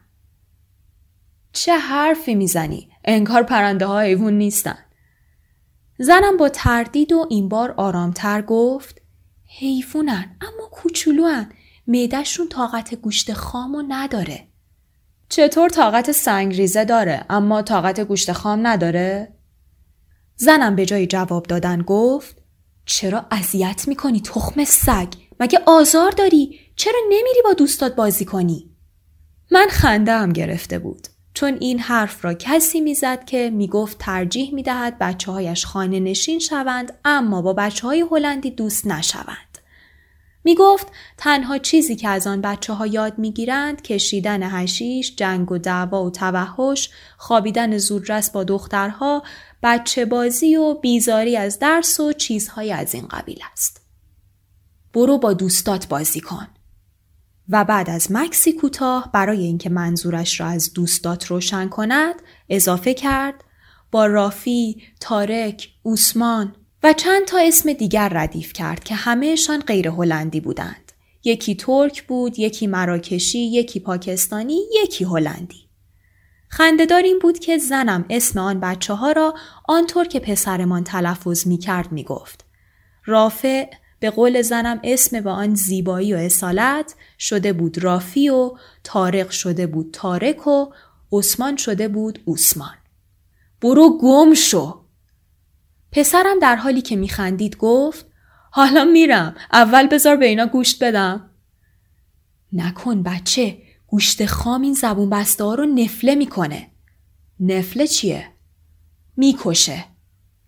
چه 1.53 1.77
حرفی 1.77 2.35
می‌زنی؟ 2.35 2.89
انگار 3.05 3.43
پرنده 3.43 3.85
ها 3.85 3.99
حیوون 3.99 4.33
نیستن. 4.33 4.80
زنم 6.01 6.37
با 6.37 6.49
تردید 6.49 7.13
و 7.13 7.27
این 7.29 7.49
بار 7.49 7.73
آرامتر 7.77 8.41
گفت 8.41 9.01
حیفونن 9.59 10.37
اما 10.41 10.67
کوچولوان 10.71 11.51
معدهشون 11.87 12.49
طاقت 12.49 12.95
گوشت 12.95 13.33
خامو 13.33 13.83
نداره. 13.87 14.47
چطور 15.29 15.69
طاقت 15.69 16.11
سنگریزه 16.11 16.85
داره 16.85 17.25
اما 17.29 17.61
طاقت 17.61 17.99
گوشت 17.99 18.31
خام 18.31 18.67
نداره؟ 18.67 19.33
زنم 20.35 20.75
به 20.75 20.85
جای 20.85 21.07
جواب 21.07 21.45
دادن 21.45 21.81
گفت 21.81 22.37
چرا 22.85 23.25
اذیت 23.31 23.87
می‌کنی 23.87 24.21
تخم 24.21 24.63
سگ؟ 24.63 25.13
مگه 25.39 25.59
آزار 25.65 26.11
داری؟ 26.11 26.59
چرا 26.75 26.99
نمیری 27.09 27.41
با 27.43 27.53
دوستات 27.53 27.95
بازی 27.95 28.25
کنی؟ 28.25 28.75
من 29.51 29.67
خنده 29.69 30.11
هم 30.11 30.33
گرفته 30.33 30.79
بود. 30.79 31.07
چون 31.33 31.57
این 31.59 31.79
حرف 31.79 32.25
را 32.25 32.33
کسی 32.33 32.81
می‌زد 32.81 33.25
که 33.25 33.49
می‌گفت 33.49 33.97
ترجیح 33.97 34.53
می‌دهد 34.53 34.97
بچه 34.99 35.31
هایش 35.31 35.65
خانه 35.65 35.99
نشین 35.99 36.39
شوند 36.39 36.93
اما 37.05 37.41
با 37.41 37.53
بچه 37.53 37.87
های 37.87 38.05
هلندی 38.11 38.51
دوست 38.51 38.87
نشوند. 38.87 39.51
می 40.43 40.55
گفت 40.55 40.87
تنها 41.17 41.57
چیزی 41.57 41.95
که 41.95 42.09
از 42.09 42.27
آن 42.27 42.41
بچه 42.41 42.73
ها 42.73 42.87
یاد 42.87 43.17
می 43.17 43.31
گیرند 43.31 43.81
کشیدن 43.81 44.43
هشیش، 44.43 45.15
جنگ 45.15 45.51
و 45.51 45.57
دعوا 45.57 46.03
و 46.03 46.09
توحش، 46.09 46.89
خوابیدن 47.17 47.77
زودرس 47.77 48.29
با 48.29 48.43
دخترها، 48.43 49.23
بچه 49.63 50.05
بازی 50.05 50.55
و 50.55 50.73
بیزاری 50.73 51.37
از 51.37 51.59
درس 51.59 51.99
و 51.99 52.13
چیزهای 52.13 52.73
از 52.73 52.95
این 52.95 53.07
قبیل 53.07 53.39
است. 53.51 53.81
برو 54.93 55.17
با 55.17 55.33
دوستات 55.33 55.87
بازی 55.87 56.21
کن. 56.21 56.47
و 57.51 57.63
بعد 57.63 57.89
از 57.89 58.11
مکسی 58.11 58.53
کوتاه 58.53 59.09
برای 59.13 59.43
اینکه 59.43 59.69
منظورش 59.69 60.39
را 60.39 60.47
از 60.47 60.73
دوستات 60.73 61.25
روشن 61.25 61.67
کند 61.67 62.15
اضافه 62.49 62.93
کرد 62.93 63.43
با 63.91 64.05
رافی، 64.05 64.83
تارک، 64.99 65.69
اوسمان 65.83 66.55
و 66.83 66.93
چند 66.93 67.25
تا 67.25 67.39
اسم 67.39 67.73
دیگر 67.73 68.09
ردیف 68.09 68.53
کرد 68.53 68.83
که 68.83 68.95
همهشان 68.95 69.59
غیر 69.59 69.87
هلندی 69.87 70.39
بودند. 70.39 70.91
یکی 71.23 71.55
ترک 71.55 72.07
بود، 72.07 72.39
یکی 72.39 72.67
مراکشی، 72.67 73.39
یکی 73.39 73.79
پاکستانی، 73.79 74.61
یکی 74.83 75.03
هلندی. 75.03 75.69
خندهدار 76.47 77.03
این 77.03 77.19
بود 77.19 77.39
که 77.39 77.57
زنم 77.57 78.05
اسم 78.09 78.39
آن 78.39 78.59
بچه 78.59 78.93
ها 78.93 79.11
را 79.11 79.33
آنطور 79.67 80.05
که 80.05 80.19
پسرمان 80.19 80.83
تلفظ 80.83 81.47
می 81.47 81.57
کرد 81.57 81.91
می 81.91 82.03
گفت. 82.03 82.45
رافع 83.05 83.65
به 84.01 84.09
قول 84.09 84.41
زنم 84.41 84.79
اسم 84.83 85.21
با 85.21 85.31
آن 85.31 85.55
زیبایی 85.55 86.13
و 86.13 86.17
اصالت 86.17 86.95
شده 87.19 87.53
بود 87.53 87.83
رافی 87.83 88.29
و 88.29 88.51
تارق 88.83 89.29
شده 89.29 89.67
بود 89.67 89.89
تارک 89.93 90.47
و 90.47 90.65
عثمان 91.11 91.57
شده 91.57 91.87
بود 91.87 92.19
عثمان. 92.27 92.75
برو 93.61 93.97
گم 93.97 94.33
شو. 94.33 94.85
پسرم 95.91 96.39
در 96.39 96.55
حالی 96.55 96.81
که 96.81 96.95
میخندید 96.95 97.57
گفت 97.57 98.05
حالا 98.51 98.85
میرم 98.85 99.35
اول 99.53 99.87
بذار 99.87 100.17
به 100.17 100.25
اینا 100.25 100.45
گوشت 100.45 100.83
بدم. 100.83 101.29
نکن 102.53 103.03
بچه 103.03 103.57
گوشت 103.87 104.25
خام 104.25 104.61
این 104.61 104.73
زبون 104.73 105.09
بسته 105.09 105.43
ها 105.43 105.55
رو 105.55 105.65
نفله 105.65 106.15
می‌کنه. 106.15 106.71
نفله 107.39 107.87
چیه؟ 107.87 108.27
می‌کشه. 109.17 109.85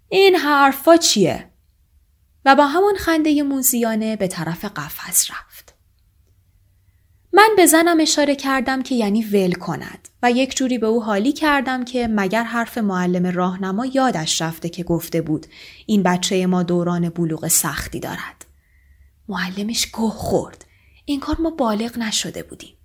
این 0.09 0.35
حرفا 0.35 0.97
چیه؟ 0.97 1.52
و 2.45 2.55
با 2.55 2.67
همون 2.67 2.95
خنده 2.95 3.43
موزیانه 3.43 4.15
به 4.15 4.27
طرف 4.27 4.65
قفس 4.65 5.31
رفت. 5.31 5.73
من 7.33 7.49
به 7.57 7.65
زنم 7.65 7.99
اشاره 7.99 8.35
کردم 8.35 8.81
که 8.81 8.95
یعنی 8.95 9.23
ول 9.23 9.51
کند 9.51 10.09
و 10.23 10.31
یک 10.31 10.55
جوری 10.55 10.77
به 10.77 10.87
او 10.87 11.03
حالی 11.03 11.31
کردم 11.31 11.85
که 11.85 12.07
مگر 12.11 12.43
حرف 12.43 12.77
معلم 12.77 13.25
راهنما 13.25 13.85
یادش 13.85 14.41
رفته 14.41 14.69
که 14.69 14.83
گفته 14.83 15.21
بود 15.21 15.47
این 15.85 16.03
بچه 16.03 16.45
ما 16.45 16.63
دوران 16.63 17.09
بلوغ 17.09 17.47
سختی 17.47 17.99
دارد. 17.99 18.45
معلمش 19.27 19.85
گوه 19.85 20.11
خورد. 20.11 20.65
این 21.05 21.19
کار 21.19 21.41
ما 21.41 21.49
بالغ 21.49 21.97
نشده 21.97 22.43
بودیم. 22.43 22.75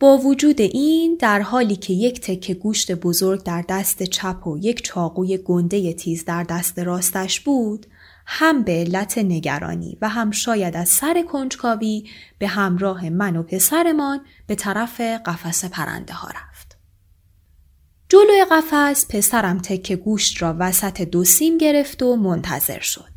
با 0.00 0.18
وجود 0.18 0.60
این 0.60 1.16
در 1.20 1.40
حالی 1.40 1.76
که 1.76 1.92
یک 1.92 2.20
تکه 2.20 2.54
گوشت 2.54 2.92
بزرگ 2.92 3.42
در 3.42 3.64
دست 3.68 4.02
چپ 4.02 4.46
و 4.46 4.58
یک 4.58 4.82
چاقوی 4.82 5.38
گنده 5.38 5.92
تیز 5.92 6.24
در 6.24 6.42
دست 6.42 6.78
راستش 6.78 7.40
بود 7.40 7.86
هم 8.26 8.62
به 8.62 8.72
علت 8.72 9.18
نگرانی 9.18 9.98
و 10.00 10.08
هم 10.08 10.30
شاید 10.30 10.76
از 10.76 10.88
سر 10.88 11.22
کنجکاوی 11.22 12.10
به 12.38 12.48
همراه 12.48 13.10
من 13.10 13.36
و 13.36 13.42
پسرمان 13.42 14.20
به 14.46 14.54
طرف 14.54 15.00
قفس 15.00 15.64
پرنده 15.64 16.14
ها 16.14 16.28
رفت. 16.28 16.76
جلوی 18.08 18.44
قفس 18.50 19.06
پسرم 19.08 19.58
تکه 19.58 19.96
گوشت 19.96 20.42
را 20.42 20.56
وسط 20.58 21.02
دو 21.02 21.24
سیم 21.24 21.58
گرفت 21.58 22.02
و 22.02 22.16
منتظر 22.16 22.80
شد. 22.80 23.16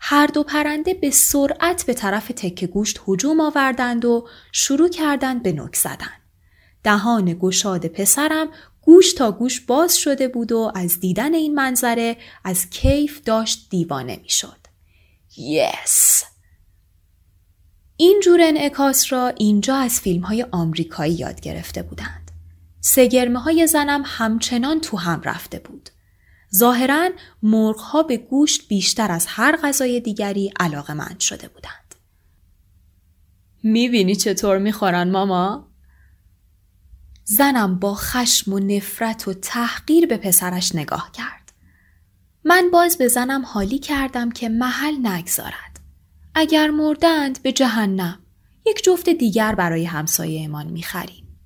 هر 0.00 0.26
دو 0.26 0.42
پرنده 0.42 0.94
به 0.94 1.10
سرعت 1.10 1.86
به 1.86 1.94
طرف 1.94 2.28
تکه 2.28 2.66
گوشت 2.66 3.00
هجوم 3.08 3.40
آوردند 3.40 4.04
و 4.04 4.28
شروع 4.52 4.88
کردند 4.88 5.42
به 5.42 5.52
نک 5.52 5.76
زدن. 5.76 6.24
دهان 6.84 7.38
گشاد 7.40 7.86
پسرم 7.86 8.48
گوش 8.84 9.12
تا 9.12 9.32
گوش 9.32 9.60
باز 9.60 9.98
شده 9.98 10.28
بود 10.28 10.52
و 10.52 10.72
از 10.74 11.00
دیدن 11.00 11.34
این 11.34 11.54
منظره 11.54 12.16
از 12.44 12.70
کیف 12.70 13.22
داشت 13.22 13.66
دیوانه 13.70 14.16
می‌شد. 14.22 14.66
یس! 15.36 16.24
این 17.96 18.20
جور 18.24 18.40
انعکاس 18.42 19.12
را 19.12 19.28
اینجا 19.28 19.76
از 19.76 20.00
فیلم 20.00 20.22
های 20.22 20.46
آمریکایی 20.52 21.14
یاد 21.14 21.40
گرفته 21.40 21.82
بودند. 21.82 22.30
سگرمه 22.80 23.38
های 23.38 23.66
زنم 23.66 24.02
همچنان 24.06 24.80
تو 24.80 24.96
هم 24.96 25.22
رفته 25.22 25.58
بود. 25.58 25.90
ظاهرا 26.54 27.10
مرغ 27.42 27.76
ها 27.76 28.02
به 28.02 28.16
گوشت 28.16 28.68
بیشتر 28.68 29.12
از 29.12 29.26
هر 29.28 29.56
غذای 29.56 30.00
دیگری 30.00 30.52
علاقه 30.60 30.94
مند 30.94 31.20
شده 31.20 31.48
بودند. 31.48 31.94
می‌بینی 33.62 34.16
چطور 34.16 34.58
می‌خورن 34.58 35.10
ماما؟ 35.10 35.73
زنم 37.24 37.78
با 37.78 37.94
خشم 37.94 38.52
و 38.52 38.58
نفرت 38.58 39.28
و 39.28 39.34
تحقیر 39.34 40.06
به 40.06 40.16
پسرش 40.16 40.74
نگاه 40.74 41.12
کرد. 41.12 41.52
من 42.44 42.70
باز 42.72 42.98
به 42.98 43.08
زنم 43.08 43.44
حالی 43.44 43.78
کردم 43.78 44.30
که 44.30 44.48
محل 44.48 45.06
نگذارد. 45.06 45.80
اگر 46.34 46.70
مردند 46.70 47.42
به 47.42 47.52
جهنم 47.52 48.18
یک 48.66 48.84
جفت 48.84 49.08
دیگر 49.08 49.54
برای 49.54 49.84
همسایه 49.84 50.44
امان 50.44 50.66
می‌خریم. 50.66 51.38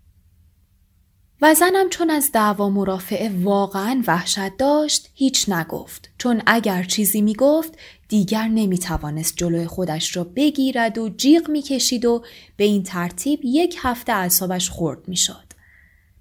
و 1.40 1.54
زنم 1.54 1.88
چون 1.90 2.10
از 2.10 2.32
دعوا 2.32 2.70
مرافعه 2.70 3.42
واقعا 3.42 4.02
وحشت 4.06 4.56
داشت 4.56 5.10
هیچ 5.14 5.48
نگفت 5.48 6.10
چون 6.18 6.42
اگر 6.46 6.82
چیزی 6.82 7.20
می‌گفت 7.20 7.78
دیگر 8.08 8.48
نمی‌توانست 8.48 9.36
جلوی 9.36 9.66
خودش 9.66 10.16
را 10.16 10.24
بگیرد 10.24 10.98
و 10.98 11.08
جیغ 11.08 11.50
می‌کشید 11.50 12.04
و 12.04 12.24
به 12.56 12.64
این 12.64 12.82
ترتیب 12.82 13.40
یک 13.44 13.76
هفته 13.78 14.12
اعصابش 14.12 14.70
خورد 14.70 15.08
می‌شد. 15.08 15.47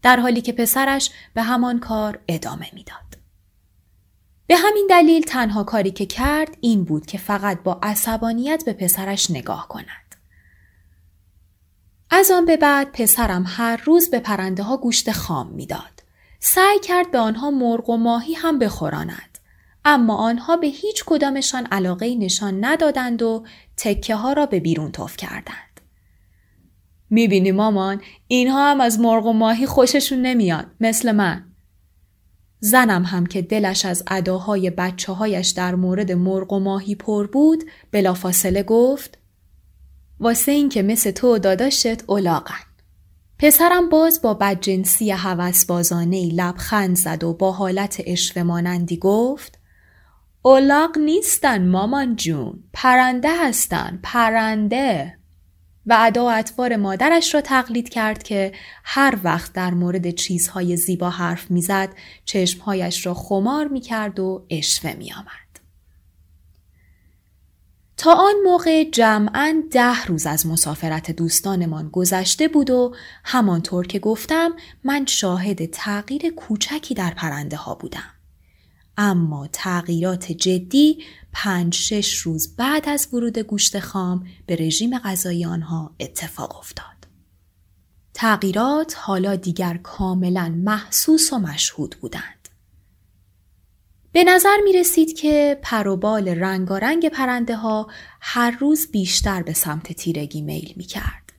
در 0.01 0.19
حالی 0.19 0.41
که 0.41 0.53
پسرش 0.53 1.11
به 1.33 1.41
همان 1.41 1.79
کار 1.79 2.19
ادامه 2.27 2.67
می‌داد. 2.73 3.17
به 4.47 4.55
همین 4.55 4.87
دلیل 4.89 5.23
تنها 5.23 5.63
کاری 5.63 5.91
که 5.91 6.05
کرد 6.05 6.57
این 6.61 6.83
بود 6.83 7.05
که 7.05 7.17
فقط 7.17 7.63
با 7.63 7.79
عصبانیت 7.83 8.63
به 8.65 8.73
پسرش 8.73 9.31
نگاه 9.31 9.67
کند. 9.67 10.15
از 12.09 12.31
آن 12.31 12.45
به 12.45 12.57
بعد 12.57 12.91
پسرم 12.91 13.43
هر 13.47 13.81
روز 13.85 14.09
به 14.09 14.19
پرنده 14.19 14.63
ها 14.63 14.77
گوشت 14.77 15.11
خام 15.11 15.47
می‌داد. 15.47 16.03
سعی 16.39 16.79
کرد 16.79 17.11
به 17.11 17.19
آنها 17.19 17.51
مرغ 17.51 17.89
و 17.89 17.97
ماهی 17.97 18.33
هم 18.33 18.59
بخوراند. 18.59 19.37
اما 19.85 20.15
آنها 20.15 20.57
به 20.57 20.67
هیچ 20.67 21.03
کدامشان 21.05 21.65
علاقه 21.65 22.15
نشان 22.15 22.65
ندادند 22.65 23.21
و 23.21 23.45
تکه 23.77 24.15
ها 24.15 24.33
را 24.33 24.45
به 24.45 24.59
بیرون 24.59 24.91
توف 24.91 25.17
کردند. 25.17 25.66
می‌بینی 27.09 27.51
مامان 27.51 28.01
اینها 28.27 28.71
هم 28.71 28.81
از 28.81 28.99
مرغ 28.99 29.25
و 29.25 29.33
ماهی 29.33 29.65
خوششون 29.65 30.21
نمیاد 30.21 30.65
مثل 30.79 31.11
من. 31.11 31.43
زنم 32.59 33.03
هم 33.03 33.25
که 33.25 33.41
دلش 33.41 33.85
از 33.85 34.03
اداهای 34.07 34.69
بچه 34.69 35.13
هایش 35.13 35.49
در 35.49 35.75
مورد 35.75 36.11
مرغ 36.11 36.53
و 36.53 36.59
ماهی 36.59 36.95
پر 36.95 37.27
بود 37.27 37.63
بلافاصله 37.91 38.63
گفت 38.63 39.17
واسه 40.19 40.51
این 40.51 40.69
که 40.69 40.81
مثل 40.81 41.11
تو 41.11 41.37
داداشت 41.37 42.09
اولاغن. 42.09 42.67
پسرم 43.39 43.89
باز 43.89 44.21
با 44.21 44.33
بدجنسی 44.33 45.11
حوث 45.11 45.65
بازانه 45.65 46.33
لبخند 46.33 46.95
زد 46.95 47.23
و 47.23 47.33
با 47.33 47.51
حالت 47.51 48.01
اشوه 48.05 48.43
مانندی 48.43 48.97
گفت 48.97 49.59
اولاغ 50.41 50.97
نیستن 50.97 51.67
مامان 51.67 52.15
جون 52.15 52.63
پرنده 52.73 53.29
هستن 53.47 53.99
پرنده 54.03 55.16
و 55.87 55.97
ادا 55.99 56.25
و 56.25 56.29
اطوار 56.29 56.75
مادرش 56.75 57.33
را 57.33 57.41
تقلید 57.41 57.89
کرد 57.89 58.23
که 58.23 58.51
هر 58.83 59.19
وقت 59.23 59.53
در 59.53 59.73
مورد 59.73 60.09
چیزهای 60.09 60.77
زیبا 60.77 61.09
حرف 61.09 61.51
می‌زد 61.51 61.89
چشمهایش 62.25 63.05
را 63.05 63.13
خمار 63.13 63.67
می‌کرد 63.67 64.19
و 64.19 64.45
اشوه 64.49 64.93
میآمد. 64.93 65.47
تا 67.97 68.13
آن 68.13 68.33
موقع 68.43 68.83
جمعا 68.83 69.63
ده 69.71 70.05
روز 70.05 70.25
از 70.25 70.47
مسافرت 70.47 71.11
دوستانمان 71.11 71.89
گذشته 71.89 72.47
بود 72.47 72.69
و 72.69 72.95
همانطور 73.23 73.87
که 73.87 73.99
گفتم 73.99 74.51
من 74.83 75.05
شاهد 75.05 75.65
تغییر 75.65 76.33
کوچکی 76.35 76.93
در 76.93 77.13
پرنده 77.13 77.57
ها 77.57 77.75
بودم. 77.75 78.16
اما 78.97 79.47
تغییرات 79.53 80.31
جدی 80.31 81.03
پنج 81.33 81.75
شش 81.75 82.17
روز 82.17 82.55
بعد 82.55 82.89
از 82.89 83.07
ورود 83.13 83.39
گوشت 83.39 83.79
خام 83.79 84.27
به 84.45 84.55
رژیم 84.55 84.99
غذایی 84.99 85.45
آنها 85.45 85.95
اتفاق 85.99 86.57
افتاد. 86.57 86.97
تغییرات 88.13 88.95
حالا 88.97 89.35
دیگر 89.35 89.77
کاملا 89.77 90.49
محسوس 90.49 91.33
و 91.33 91.39
مشهود 91.39 91.95
بودند. 92.01 92.49
به 94.11 94.23
نظر 94.23 94.57
می 94.63 94.73
رسید 94.73 95.17
که 95.17 95.59
پروبال 95.61 96.27
رنگارنگ 96.27 97.09
پرنده 97.09 97.55
ها 97.55 97.87
هر 98.21 98.57
روز 98.59 98.91
بیشتر 98.91 99.43
به 99.43 99.53
سمت 99.53 99.93
تیرگی 99.93 100.41
میل 100.41 100.73
می 100.75 100.83
کرد. 100.83 101.33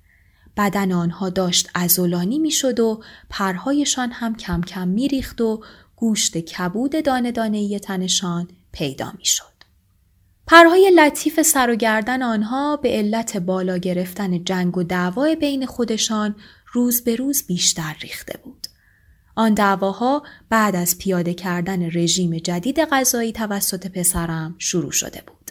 بدن 0.56 0.92
آنها 0.92 1.30
داشت 1.30 1.70
ازولانی 1.74 2.38
می 2.38 2.50
شد 2.50 2.80
و 2.80 3.02
پرهایشان 3.30 4.10
هم 4.12 4.34
کم 4.34 4.60
کم 4.60 4.88
می 4.88 5.08
ریخت 5.08 5.40
و 5.40 5.62
گوشت 6.00 6.38
کبود 6.38 7.04
دانه 7.04 7.32
دانه 7.32 7.78
تنشان 7.78 8.48
پیدا 8.72 9.12
می 9.18 9.24
شد. 9.24 9.44
پرهای 10.46 10.90
لطیف 10.96 11.42
سر 11.42 11.70
و 11.70 11.74
گردن 11.74 12.22
آنها 12.22 12.76
به 12.76 12.88
علت 12.88 13.36
بالا 13.36 13.76
گرفتن 13.76 14.44
جنگ 14.44 14.78
و 14.78 14.82
دعوای 14.82 15.36
بین 15.36 15.66
خودشان 15.66 16.36
روز 16.72 17.04
به 17.04 17.16
روز 17.16 17.46
بیشتر 17.46 17.96
ریخته 18.00 18.38
بود. 18.44 18.66
آن 19.36 19.54
دعواها 19.54 20.22
بعد 20.48 20.76
از 20.76 20.98
پیاده 20.98 21.34
کردن 21.34 21.90
رژیم 21.90 22.38
جدید 22.38 22.80
غذایی 22.80 23.32
توسط 23.32 23.86
پسرم 23.86 24.54
شروع 24.58 24.92
شده 24.92 25.22
بود. 25.26 25.50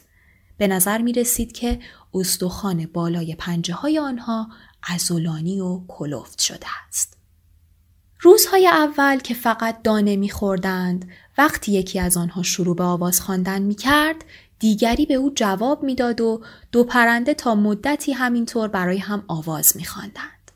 به 0.58 0.68
نظر 0.68 1.02
می 1.02 1.14
رسید 1.14 1.52
که 1.52 1.80
استخوان 2.14 2.86
بالای 2.86 3.36
پنجه 3.36 3.74
های 3.74 4.00
آنها 4.00 4.48
ازولانی 4.84 5.60
و 5.62 5.82
کلفت 5.88 6.42
شده 6.42 6.68
است. 6.88 7.17
روزهای 8.20 8.68
اول 8.68 9.20
که 9.20 9.34
فقط 9.34 9.82
دانه 9.82 10.16
میخوردند 10.16 11.10
وقتی 11.38 11.72
یکی 11.72 12.00
از 12.00 12.18
آنها 12.18 12.44
شروع 12.44 12.76
به 12.76 12.84
آواز 12.84 13.22
خواندن 13.22 13.62
می‌کرد 13.62 14.26
دیگری 14.60 15.06
به 15.06 15.14
او 15.14 15.32
جواب 15.36 15.84
می‌داد 15.84 16.22
و 16.22 16.44
دو 16.72 16.84
پرنده 16.84 17.34
تا 17.34 17.56
مدتی 17.56 18.14
همینطور 18.14 18.68
برای 18.68 18.98
هم 18.98 19.24
آواز 19.28 19.78
میخواندند 19.78 20.52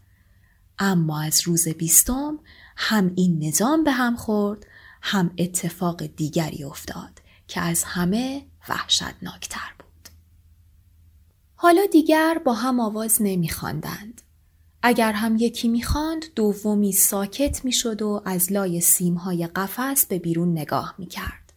اما 0.79 1.21
از 1.21 1.41
روز 1.47 1.67
بیستم 1.67 2.39
هم 2.77 3.11
این 3.15 3.43
نظام 3.43 3.83
به 3.83 3.91
هم 3.91 4.15
خورد 4.15 4.65
هم 5.01 5.31
اتفاق 5.37 6.05
دیگری 6.05 6.63
افتاد 6.63 7.21
که 7.47 7.61
از 7.61 7.83
همه 7.83 8.45
وحشتناکتر 8.69 9.73
بود. 9.79 10.09
حالا 11.55 11.81
دیگر 11.91 12.41
با 12.45 12.53
هم 12.53 12.79
آواز 12.79 13.17
نمیخواندند. 13.21 14.21
اگر 14.83 15.11
هم 15.11 15.35
یکی 15.39 15.67
می‌خواند 15.67 16.25
دومی 16.35 16.91
ساکت 16.91 17.65
می‌شد 17.65 18.01
و 18.01 18.21
از 18.25 18.51
لای 18.51 18.81
سیمهای 18.81 19.47
قفس 19.47 20.05
به 20.05 20.19
بیرون 20.19 20.51
نگاه 20.51 20.95
می‌کرد. 20.97 21.53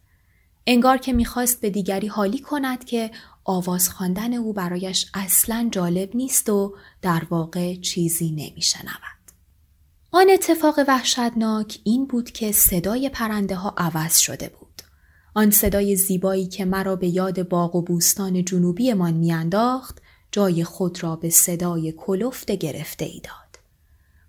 انگار 0.67 0.97
که 0.97 1.13
می‌خواست 1.13 1.61
به 1.61 1.69
دیگری 1.69 2.07
حالی 2.07 2.39
کند 2.39 2.85
که 2.85 3.11
آواز 3.43 3.89
خواندن 3.89 4.33
او 4.33 4.53
برایش 4.53 5.11
اصلا 5.13 5.69
جالب 5.71 6.15
نیست 6.15 6.49
و 6.49 6.75
در 7.01 7.23
واقع 7.29 7.75
چیزی 7.75 8.31
نمیشنود. 8.31 9.15
آن 10.11 10.29
اتفاق 10.29 10.79
وحشتناک 10.87 11.79
این 11.83 12.05
بود 12.05 12.31
که 12.31 12.51
صدای 12.51 13.09
پرنده 13.09 13.55
ها 13.55 13.73
عوض 13.77 14.17
شده 14.17 14.49
بود. 14.59 14.81
آن 15.33 15.51
صدای 15.51 15.95
زیبایی 15.95 16.47
که 16.47 16.65
مرا 16.65 16.95
به 16.95 17.07
یاد 17.07 17.49
باغ 17.49 17.75
و 17.75 17.81
بوستان 17.81 18.45
جنوبیمان 18.45 19.13
میانداخت 19.13 20.01
جای 20.35 20.63
خود 20.63 21.03
را 21.03 21.15
به 21.15 21.29
صدای 21.29 21.91
کلفت 21.97 22.51
گرفته 22.51 23.05
ای 23.05 23.19
داد. 23.19 23.59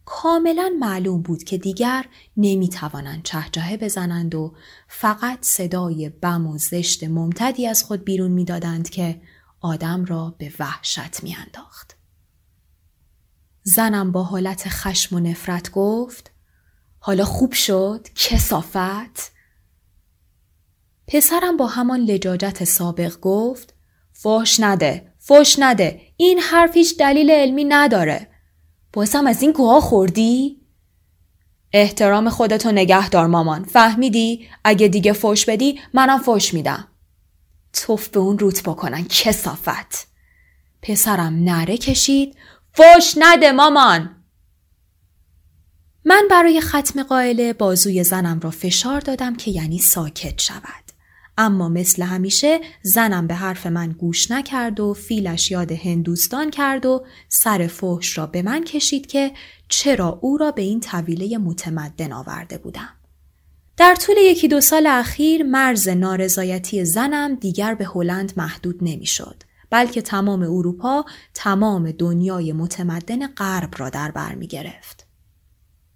کاملا 0.04 0.72
معلوم 0.80 1.22
بود 1.22 1.44
که 1.44 1.58
دیگر 1.58 2.04
نمی 2.36 2.68
توانند 2.68 3.22
چهجهه 3.22 3.76
بزنند 3.76 4.34
و 4.34 4.54
فقط 4.88 5.38
صدای 5.44 6.08
بم 6.08 6.46
و 6.46 6.58
زشت 6.58 7.04
ممتدی 7.04 7.66
از 7.66 7.84
خود 7.84 8.04
بیرون 8.04 8.30
می‌دادند 8.30 8.90
که 8.90 9.20
آدم 9.60 10.04
را 10.04 10.34
به 10.38 10.52
وحشت 10.58 11.22
میانداخت. 11.22 11.96
زنم 13.62 14.12
با 14.12 14.22
حالت 14.22 14.68
خشم 14.68 15.16
و 15.16 15.20
نفرت 15.20 15.70
گفت 15.70 16.30
حالا 16.98 17.24
خوب 17.24 17.52
شد 17.52 18.08
کسافت 18.14 19.32
پسرم 21.06 21.56
با 21.56 21.66
همان 21.66 22.00
لجاجت 22.00 22.64
سابق 22.64 23.20
گفت 23.20 23.74
فوش 24.12 24.60
نده 24.60 25.05
فوش 25.26 25.58
نده. 25.58 26.00
این 26.16 26.38
حرف 26.38 26.76
هیچ 26.76 26.96
دلیل 26.98 27.30
علمی 27.30 27.64
نداره. 27.64 28.28
بازم 28.92 29.26
از 29.26 29.42
این 29.42 29.52
گوها 29.52 29.80
خوردی؟ 29.80 30.60
احترام 31.72 32.28
خودتو 32.28 32.72
نگه 32.72 33.08
دار 33.08 33.26
مامان. 33.26 33.64
فهمیدی؟ 33.64 34.48
اگه 34.64 34.88
دیگه 34.88 35.12
فوش 35.12 35.44
بدی 35.44 35.80
منم 35.94 36.18
فوش 36.18 36.54
میدم. 36.54 36.88
توف 37.72 38.08
به 38.08 38.20
اون 38.20 38.38
روت 38.38 38.62
بکنن 38.62 39.04
کسافت. 39.04 40.06
پسرم 40.82 41.44
نره 41.44 41.76
کشید. 41.76 42.36
فوش 42.72 43.14
نده 43.18 43.52
مامان! 43.52 44.24
من 46.04 46.26
برای 46.30 46.60
ختم 46.60 47.02
قائله 47.02 47.52
بازوی 47.52 48.04
زنم 48.04 48.40
را 48.40 48.50
فشار 48.50 49.00
دادم 49.00 49.36
که 49.36 49.50
یعنی 49.50 49.78
ساکت 49.78 50.40
شود. 50.40 50.85
اما 51.38 51.68
مثل 51.68 52.02
همیشه 52.02 52.60
زنم 52.82 53.26
به 53.26 53.34
حرف 53.34 53.66
من 53.66 53.92
گوش 53.92 54.30
نکرد 54.30 54.80
و 54.80 54.94
فیلش 54.94 55.50
یاد 55.50 55.72
هندوستان 55.72 56.50
کرد 56.50 56.86
و 56.86 57.06
سر 57.28 57.66
فحش 57.66 58.18
را 58.18 58.26
به 58.26 58.42
من 58.42 58.64
کشید 58.64 59.06
که 59.06 59.32
چرا 59.68 60.18
او 60.22 60.36
را 60.36 60.50
به 60.50 60.62
این 60.62 60.80
طویله 60.80 61.38
متمدن 61.38 62.12
آورده 62.12 62.58
بودم. 62.58 62.88
در 63.76 63.94
طول 63.94 64.16
یکی 64.16 64.48
دو 64.48 64.60
سال 64.60 64.86
اخیر 64.86 65.42
مرز 65.42 65.88
نارضایتی 65.88 66.84
زنم 66.84 67.34
دیگر 67.34 67.74
به 67.74 67.84
هلند 67.84 68.32
محدود 68.36 68.78
نمی‌شد. 68.82 69.42
بلکه 69.70 70.02
تمام 70.02 70.42
اروپا 70.42 71.04
تمام 71.34 71.90
دنیای 71.90 72.52
متمدن 72.52 73.26
غرب 73.26 73.74
را 73.76 73.90
در 73.90 74.10
بر 74.10 74.34
می 74.34 74.46
گرفت. 74.46 75.06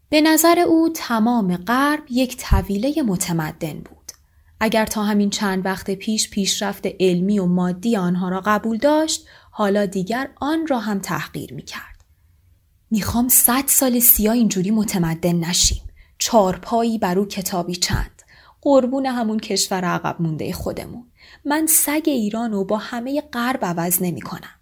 به 0.09 0.21
نظر 0.21 0.59
او 0.59 0.89
تمام 0.95 1.57
غرب 1.57 2.03
یک 2.11 2.37
طویله 2.37 3.03
متمدن 3.03 3.81
بود. 3.81 4.00
اگر 4.61 4.87
تا 4.87 5.05
همین 5.05 5.31
چند 5.31 5.67
وقت 5.67 5.91
پیش 5.91 6.31
پیشرفت 6.31 6.87
علمی 7.01 7.39
و 7.39 7.47
مادی 7.47 7.97
آنها 7.97 8.29
را 8.29 8.41
قبول 8.41 8.79
داشت 8.79 9.27
حالا 9.51 9.87
دیگر 9.87 10.31
آن 10.41 10.67
را 10.67 10.79
هم 10.79 10.99
تحقیر 10.99 11.55
می 11.55 11.63
کرد. 11.63 12.05
می‌خوام 12.91 13.29
صد 13.29 13.65
سال 13.67 13.99
سیا 13.99 14.33
اینجوری 14.33 14.71
متمدن 14.71 15.37
نشیم. 15.37 15.83
چارپایی 16.19 16.99
بر 16.99 17.19
او 17.19 17.27
کتابی 17.27 17.75
چند. 17.75 18.23
قربون 18.63 19.07
همون 19.07 19.39
کشور 19.39 19.85
عقب 19.85 20.17
مونده 20.23 20.53
خودمون. 20.53 21.07
من 21.45 21.67
سگ 21.67 22.03
ایران 22.07 22.55
و 22.55 22.65
با 22.65 22.77
همه 22.77 23.21
غرب 23.21 23.65
عوض 23.65 24.03
نمی 24.03 24.21
کنم. 24.21 24.55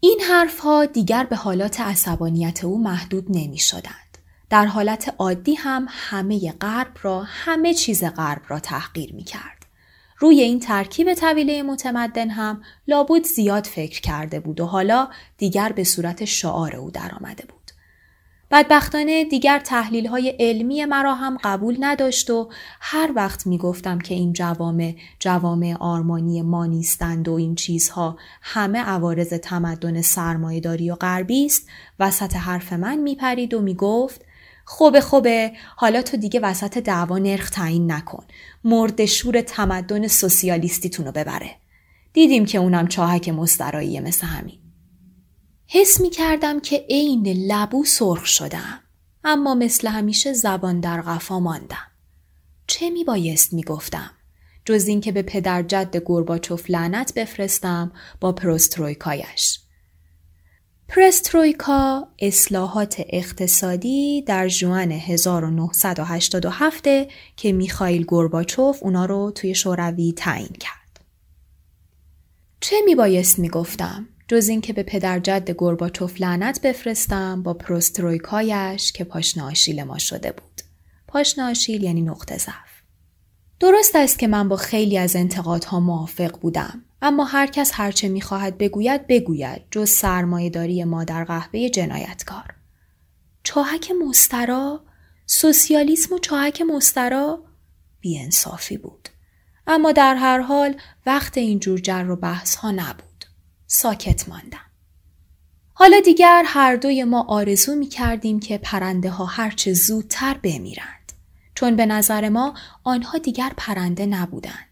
این 0.00 0.20
حرفها 0.20 0.84
دیگر 0.84 1.24
به 1.24 1.36
حالات 1.36 1.80
عصبانیت 1.80 2.64
او 2.64 2.82
محدود 2.82 3.26
نمی 3.28 3.58
شدن. 3.58 4.01
در 4.52 4.66
حالت 4.66 5.14
عادی 5.18 5.54
هم 5.54 5.86
همه 5.88 6.52
غرب 6.52 6.92
را 7.02 7.22
همه 7.26 7.74
چیز 7.74 8.04
غرب 8.04 8.42
را 8.48 8.60
تحقیر 8.60 9.14
می 9.14 9.24
کرد. 9.24 9.66
روی 10.18 10.40
این 10.40 10.60
ترکیب 10.60 11.14
طویله 11.14 11.62
متمدن 11.62 12.30
هم 12.30 12.62
لابد 12.88 13.24
زیاد 13.24 13.64
فکر 13.64 14.00
کرده 14.00 14.40
بود 14.40 14.60
و 14.60 14.66
حالا 14.66 15.08
دیگر 15.38 15.72
به 15.72 15.84
صورت 15.84 16.24
شعار 16.24 16.76
او 16.76 16.90
درآمده 16.90 17.44
بود. 17.44 17.70
بدبختانه 18.50 19.24
دیگر 19.24 19.58
تحلیل 19.58 20.06
های 20.06 20.36
علمی 20.40 20.84
مرا 20.84 21.14
هم 21.14 21.38
قبول 21.44 21.76
نداشت 21.80 22.30
و 22.30 22.48
هر 22.80 23.12
وقت 23.16 23.46
می 23.46 23.58
گفتم 23.58 23.98
که 23.98 24.14
این 24.14 24.32
جوامع 24.32 24.94
جوامع 25.18 25.76
آرمانی 25.80 26.42
ما 26.42 26.66
نیستند 26.66 27.28
و 27.28 27.32
این 27.32 27.54
چیزها 27.54 28.18
همه 28.42 28.78
عوارض 28.78 29.28
تمدن 29.28 30.02
سرمایهداری 30.02 30.90
و 30.90 30.94
غربی 30.94 31.46
است 31.46 31.68
وسط 32.00 32.36
حرف 32.36 32.72
من 32.72 32.96
می 32.96 33.14
پرید 33.14 33.54
و 33.54 33.60
می 33.60 33.74
گفت 33.74 34.24
خوبه 34.64 35.00
خوبه. 35.00 35.52
حالا 35.76 36.02
تو 36.02 36.16
دیگه 36.16 36.40
وسط 36.40 36.78
دعوا 36.78 37.18
نرخ 37.18 37.50
تعیین 37.50 37.92
نکن. 37.92 38.24
مرد 38.64 39.04
شور 39.04 39.40
تمدن 39.40 40.08
سوسیالیستیتون 40.08 41.06
رو 41.06 41.12
ببره. 41.12 41.56
دیدیم 42.12 42.44
که 42.44 42.58
اونم 42.58 42.88
چاهک 42.88 43.28
مستراییه 43.28 44.00
مثل 44.00 44.26
همین. 44.26 44.58
حس 45.66 46.00
می 46.00 46.10
کردم 46.10 46.60
که 46.60 46.86
عین 46.90 47.26
لبو 47.28 47.84
سرخ 47.84 48.26
شدم. 48.26 48.80
اما 49.24 49.54
مثل 49.54 49.88
همیشه 49.88 50.32
زبان 50.32 50.80
در 50.80 51.00
قفا 51.00 51.40
ماندم. 51.40 51.86
چه 52.66 52.90
می 52.90 53.04
بایست 53.04 53.52
می 53.52 53.62
گفتم 53.62 54.10
جز 54.64 54.86
اینکه 54.86 55.12
به 55.12 55.22
پدر 55.22 55.62
جد 55.62 56.02
گرباچوف 56.06 56.70
لعنت 56.70 57.14
بفرستم 57.14 57.92
با 58.20 58.32
پروسترویکایش. 58.32 59.61
پرسترویکا 60.94 62.08
اصلاحات 62.18 63.02
اقتصادی 63.08 64.22
در 64.22 64.48
جوان 64.48 64.92
1987 64.92 66.84
که 67.36 67.52
میخائیل 67.52 68.04
گورباچوف 68.04 68.82
اونا 68.82 69.04
رو 69.04 69.32
توی 69.34 69.54
شوروی 69.54 70.12
تعیین 70.16 70.56
کرد. 70.60 71.00
چه 72.60 72.76
میبایست 72.84 73.38
می‌گفتم؟ 73.38 74.08
جز 74.28 74.48
اینکه 74.48 74.72
به 74.72 74.82
پدر 74.82 75.18
جد 75.18 75.50
گورباچوف 75.50 76.20
لعنت 76.20 76.60
بفرستم 76.60 77.42
با 77.42 77.54
پرسترویکایش 77.54 78.92
که 78.92 79.04
پاشنه 79.04 79.44
آشیل 79.44 79.82
ما 79.82 79.98
شده 79.98 80.32
بود. 80.32 80.62
پاشنه 81.08 81.44
آشیل 81.44 81.82
یعنی 81.82 82.02
نقطه 82.02 82.38
ضعف. 82.38 82.72
درست 83.60 83.96
است 83.96 84.18
که 84.18 84.26
من 84.26 84.48
با 84.48 84.56
خیلی 84.56 84.98
از 84.98 85.16
انتقادها 85.16 85.80
موافق 85.80 86.40
بودم 86.40 86.82
اما 87.02 87.24
هر 87.24 87.46
کس 87.46 87.70
هرچه 87.74 88.08
می‌خواهد 88.08 88.58
بگوید 88.58 89.06
بگوید 89.06 89.62
جز 89.70 90.04
ما 90.84 91.04
در 91.04 91.24
قهوه 91.24 91.68
جنایتکار. 91.68 92.54
چاهک 93.42 93.92
مسترا 94.08 94.84
سوسیالیسم 95.26 96.14
و 96.14 96.18
چاهک 96.18 96.62
مسترا 96.62 97.44
بیانصافی 98.00 98.76
بود. 98.76 99.08
اما 99.66 99.92
در 99.92 100.14
هر 100.14 100.40
حال 100.40 100.80
وقت 101.06 101.38
اینجور 101.38 101.80
جر 101.80 102.10
و 102.10 102.16
بحث 102.16 102.54
ها 102.54 102.70
نبود. 102.70 103.24
ساکت 103.66 104.28
ماندم. 104.28 104.58
حالا 105.74 106.00
دیگر 106.04 106.42
هر 106.46 106.76
دوی 106.76 107.04
ما 107.04 107.22
آرزو 107.22 107.74
می 107.74 107.86
کردیم 107.86 108.40
که 108.40 108.58
پرنده 108.58 109.10
ها 109.10 109.24
هرچه 109.24 109.72
زودتر 109.72 110.34
بمیرند. 110.34 111.12
چون 111.54 111.76
به 111.76 111.86
نظر 111.86 112.28
ما 112.28 112.54
آنها 112.84 113.18
دیگر 113.18 113.52
پرنده 113.56 114.06
نبودند. 114.06 114.71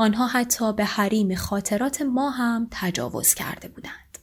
آنها 0.00 0.26
حتی 0.26 0.72
به 0.72 0.84
حریم 0.84 1.34
خاطرات 1.34 2.02
ما 2.02 2.30
هم 2.30 2.68
تجاوز 2.70 3.34
کرده 3.34 3.68
بودند. 3.68 4.18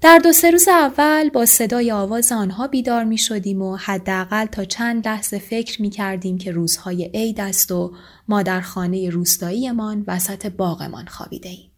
در 0.00 0.18
دو 0.18 0.32
سه 0.32 0.50
روز 0.50 0.68
اول 0.68 1.28
با 1.28 1.46
صدای 1.46 1.92
آواز 1.92 2.32
آنها 2.32 2.66
بیدار 2.66 3.04
می 3.04 3.18
شدیم 3.18 3.62
و 3.62 3.76
حداقل 3.76 4.46
تا 4.46 4.64
چند 4.64 5.08
لحظه 5.08 5.38
فکر 5.38 5.82
می 5.82 5.90
کردیم 5.90 6.38
که 6.38 6.52
روزهای 6.52 7.10
عید 7.14 7.40
است 7.40 7.72
و 7.72 7.94
ما 8.28 8.42
در 8.42 8.60
خانه 8.60 9.10
روستاییمان 9.10 10.04
وسط 10.06 10.46
باغمان 10.46 11.06
خوابیده 11.06 11.48
ایم. 11.48 11.70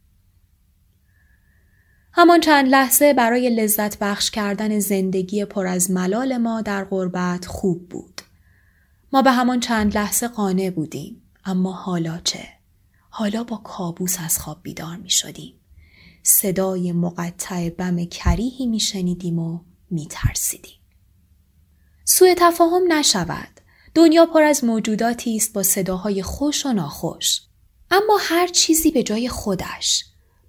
همان 2.12 2.40
چند 2.40 2.68
لحظه 2.68 3.14
برای 3.14 3.50
لذت 3.50 3.98
بخش 3.98 4.30
کردن 4.30 4.78
زندگی 4.78 5.44
پر 5.44 5.66
از 5.66 5.90
ملال 5.90 6.36
ما 6.36 6.62
در 6.62 6.84
غربت 6.84 7.46
خوب 7.46 7.88
بود. 7.88 8.20
ما 9.12 9.22
به 9.22 9.32
همان 9.32 9.60
چند 9.60 9.94
لحظه 9.94 10.28
قانع 10.28 10.70
بودیم. 10.70 11.22
اما 11.44 11.72
حالا 11.72 12.20
چه؟ 12.24 12.55
حالا 13.18 13.44
با 13.44 13.56
کابوس 13.56 14.16
از 14.24 14.38
خواب 14.38 14.58
بیدار 14.62 14.96
می 14.96 15.10
شدیم. 15.10 15.60
صدای 16.22 16.92
مقطع 16.92 17.70
بم 17.70 18.04
کریهی 18.04 18.66
می 18.66 18.80
شنیدیم 18.80 19.38
و 19.38 19.60
می 19.90 20.06
ترسیدیم. 20.10 20.80
سوء 22.04 22.34
تفاهم 22.36 22.92
نشود. 22.92 23.60
دنیا 23.94 24.26
پر 24.26 24.42
از 24.42 24.64
موجوداتی 24.64 25.36
است 25.36 25.52
با 25.52 25.62
صداهای 25.62 26.22
خوش 26.22 26.66
و 26.66 26.72
ناخوش. 26.72 27.40
اما 27.90 28.18
هر 28.20 28.46
چیزی 28.46 28.90
به 28.90 29.02
جای 29.02 29.28
خودش. 29.28 30.04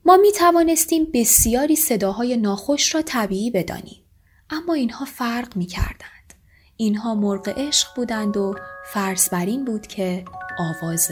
ما 0.05 0.17
می 0.17 0.31
توانستیم 0.31 1.07
بسیاری 1.13 1.75
صداهای 1.75 2.37
ناخوش 2.37 2.95
را 2.95 3.01
طبیعی 3.01 3.51
بدانیم. 3.51 4.03
اما 4.49 4.73
اینها 4.73 5.05
فرق 5.05 5.57
می 5.57 5.65
کردند. 5.65 6.33
اینها 6.77 7.15
مرغ 7.15 7.53
عشق 7.57 7.95
بودند 7.95 8.37
و 8.37 8.55
فرض 8.93 9.29
بر 9.29 9.45
این 9.45 9.65
بود 9.65 9.87
که 9.87 10.25
آواز 10.59 11.11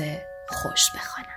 خوش 0.50 0.92
بخوانند. 0.96 1.35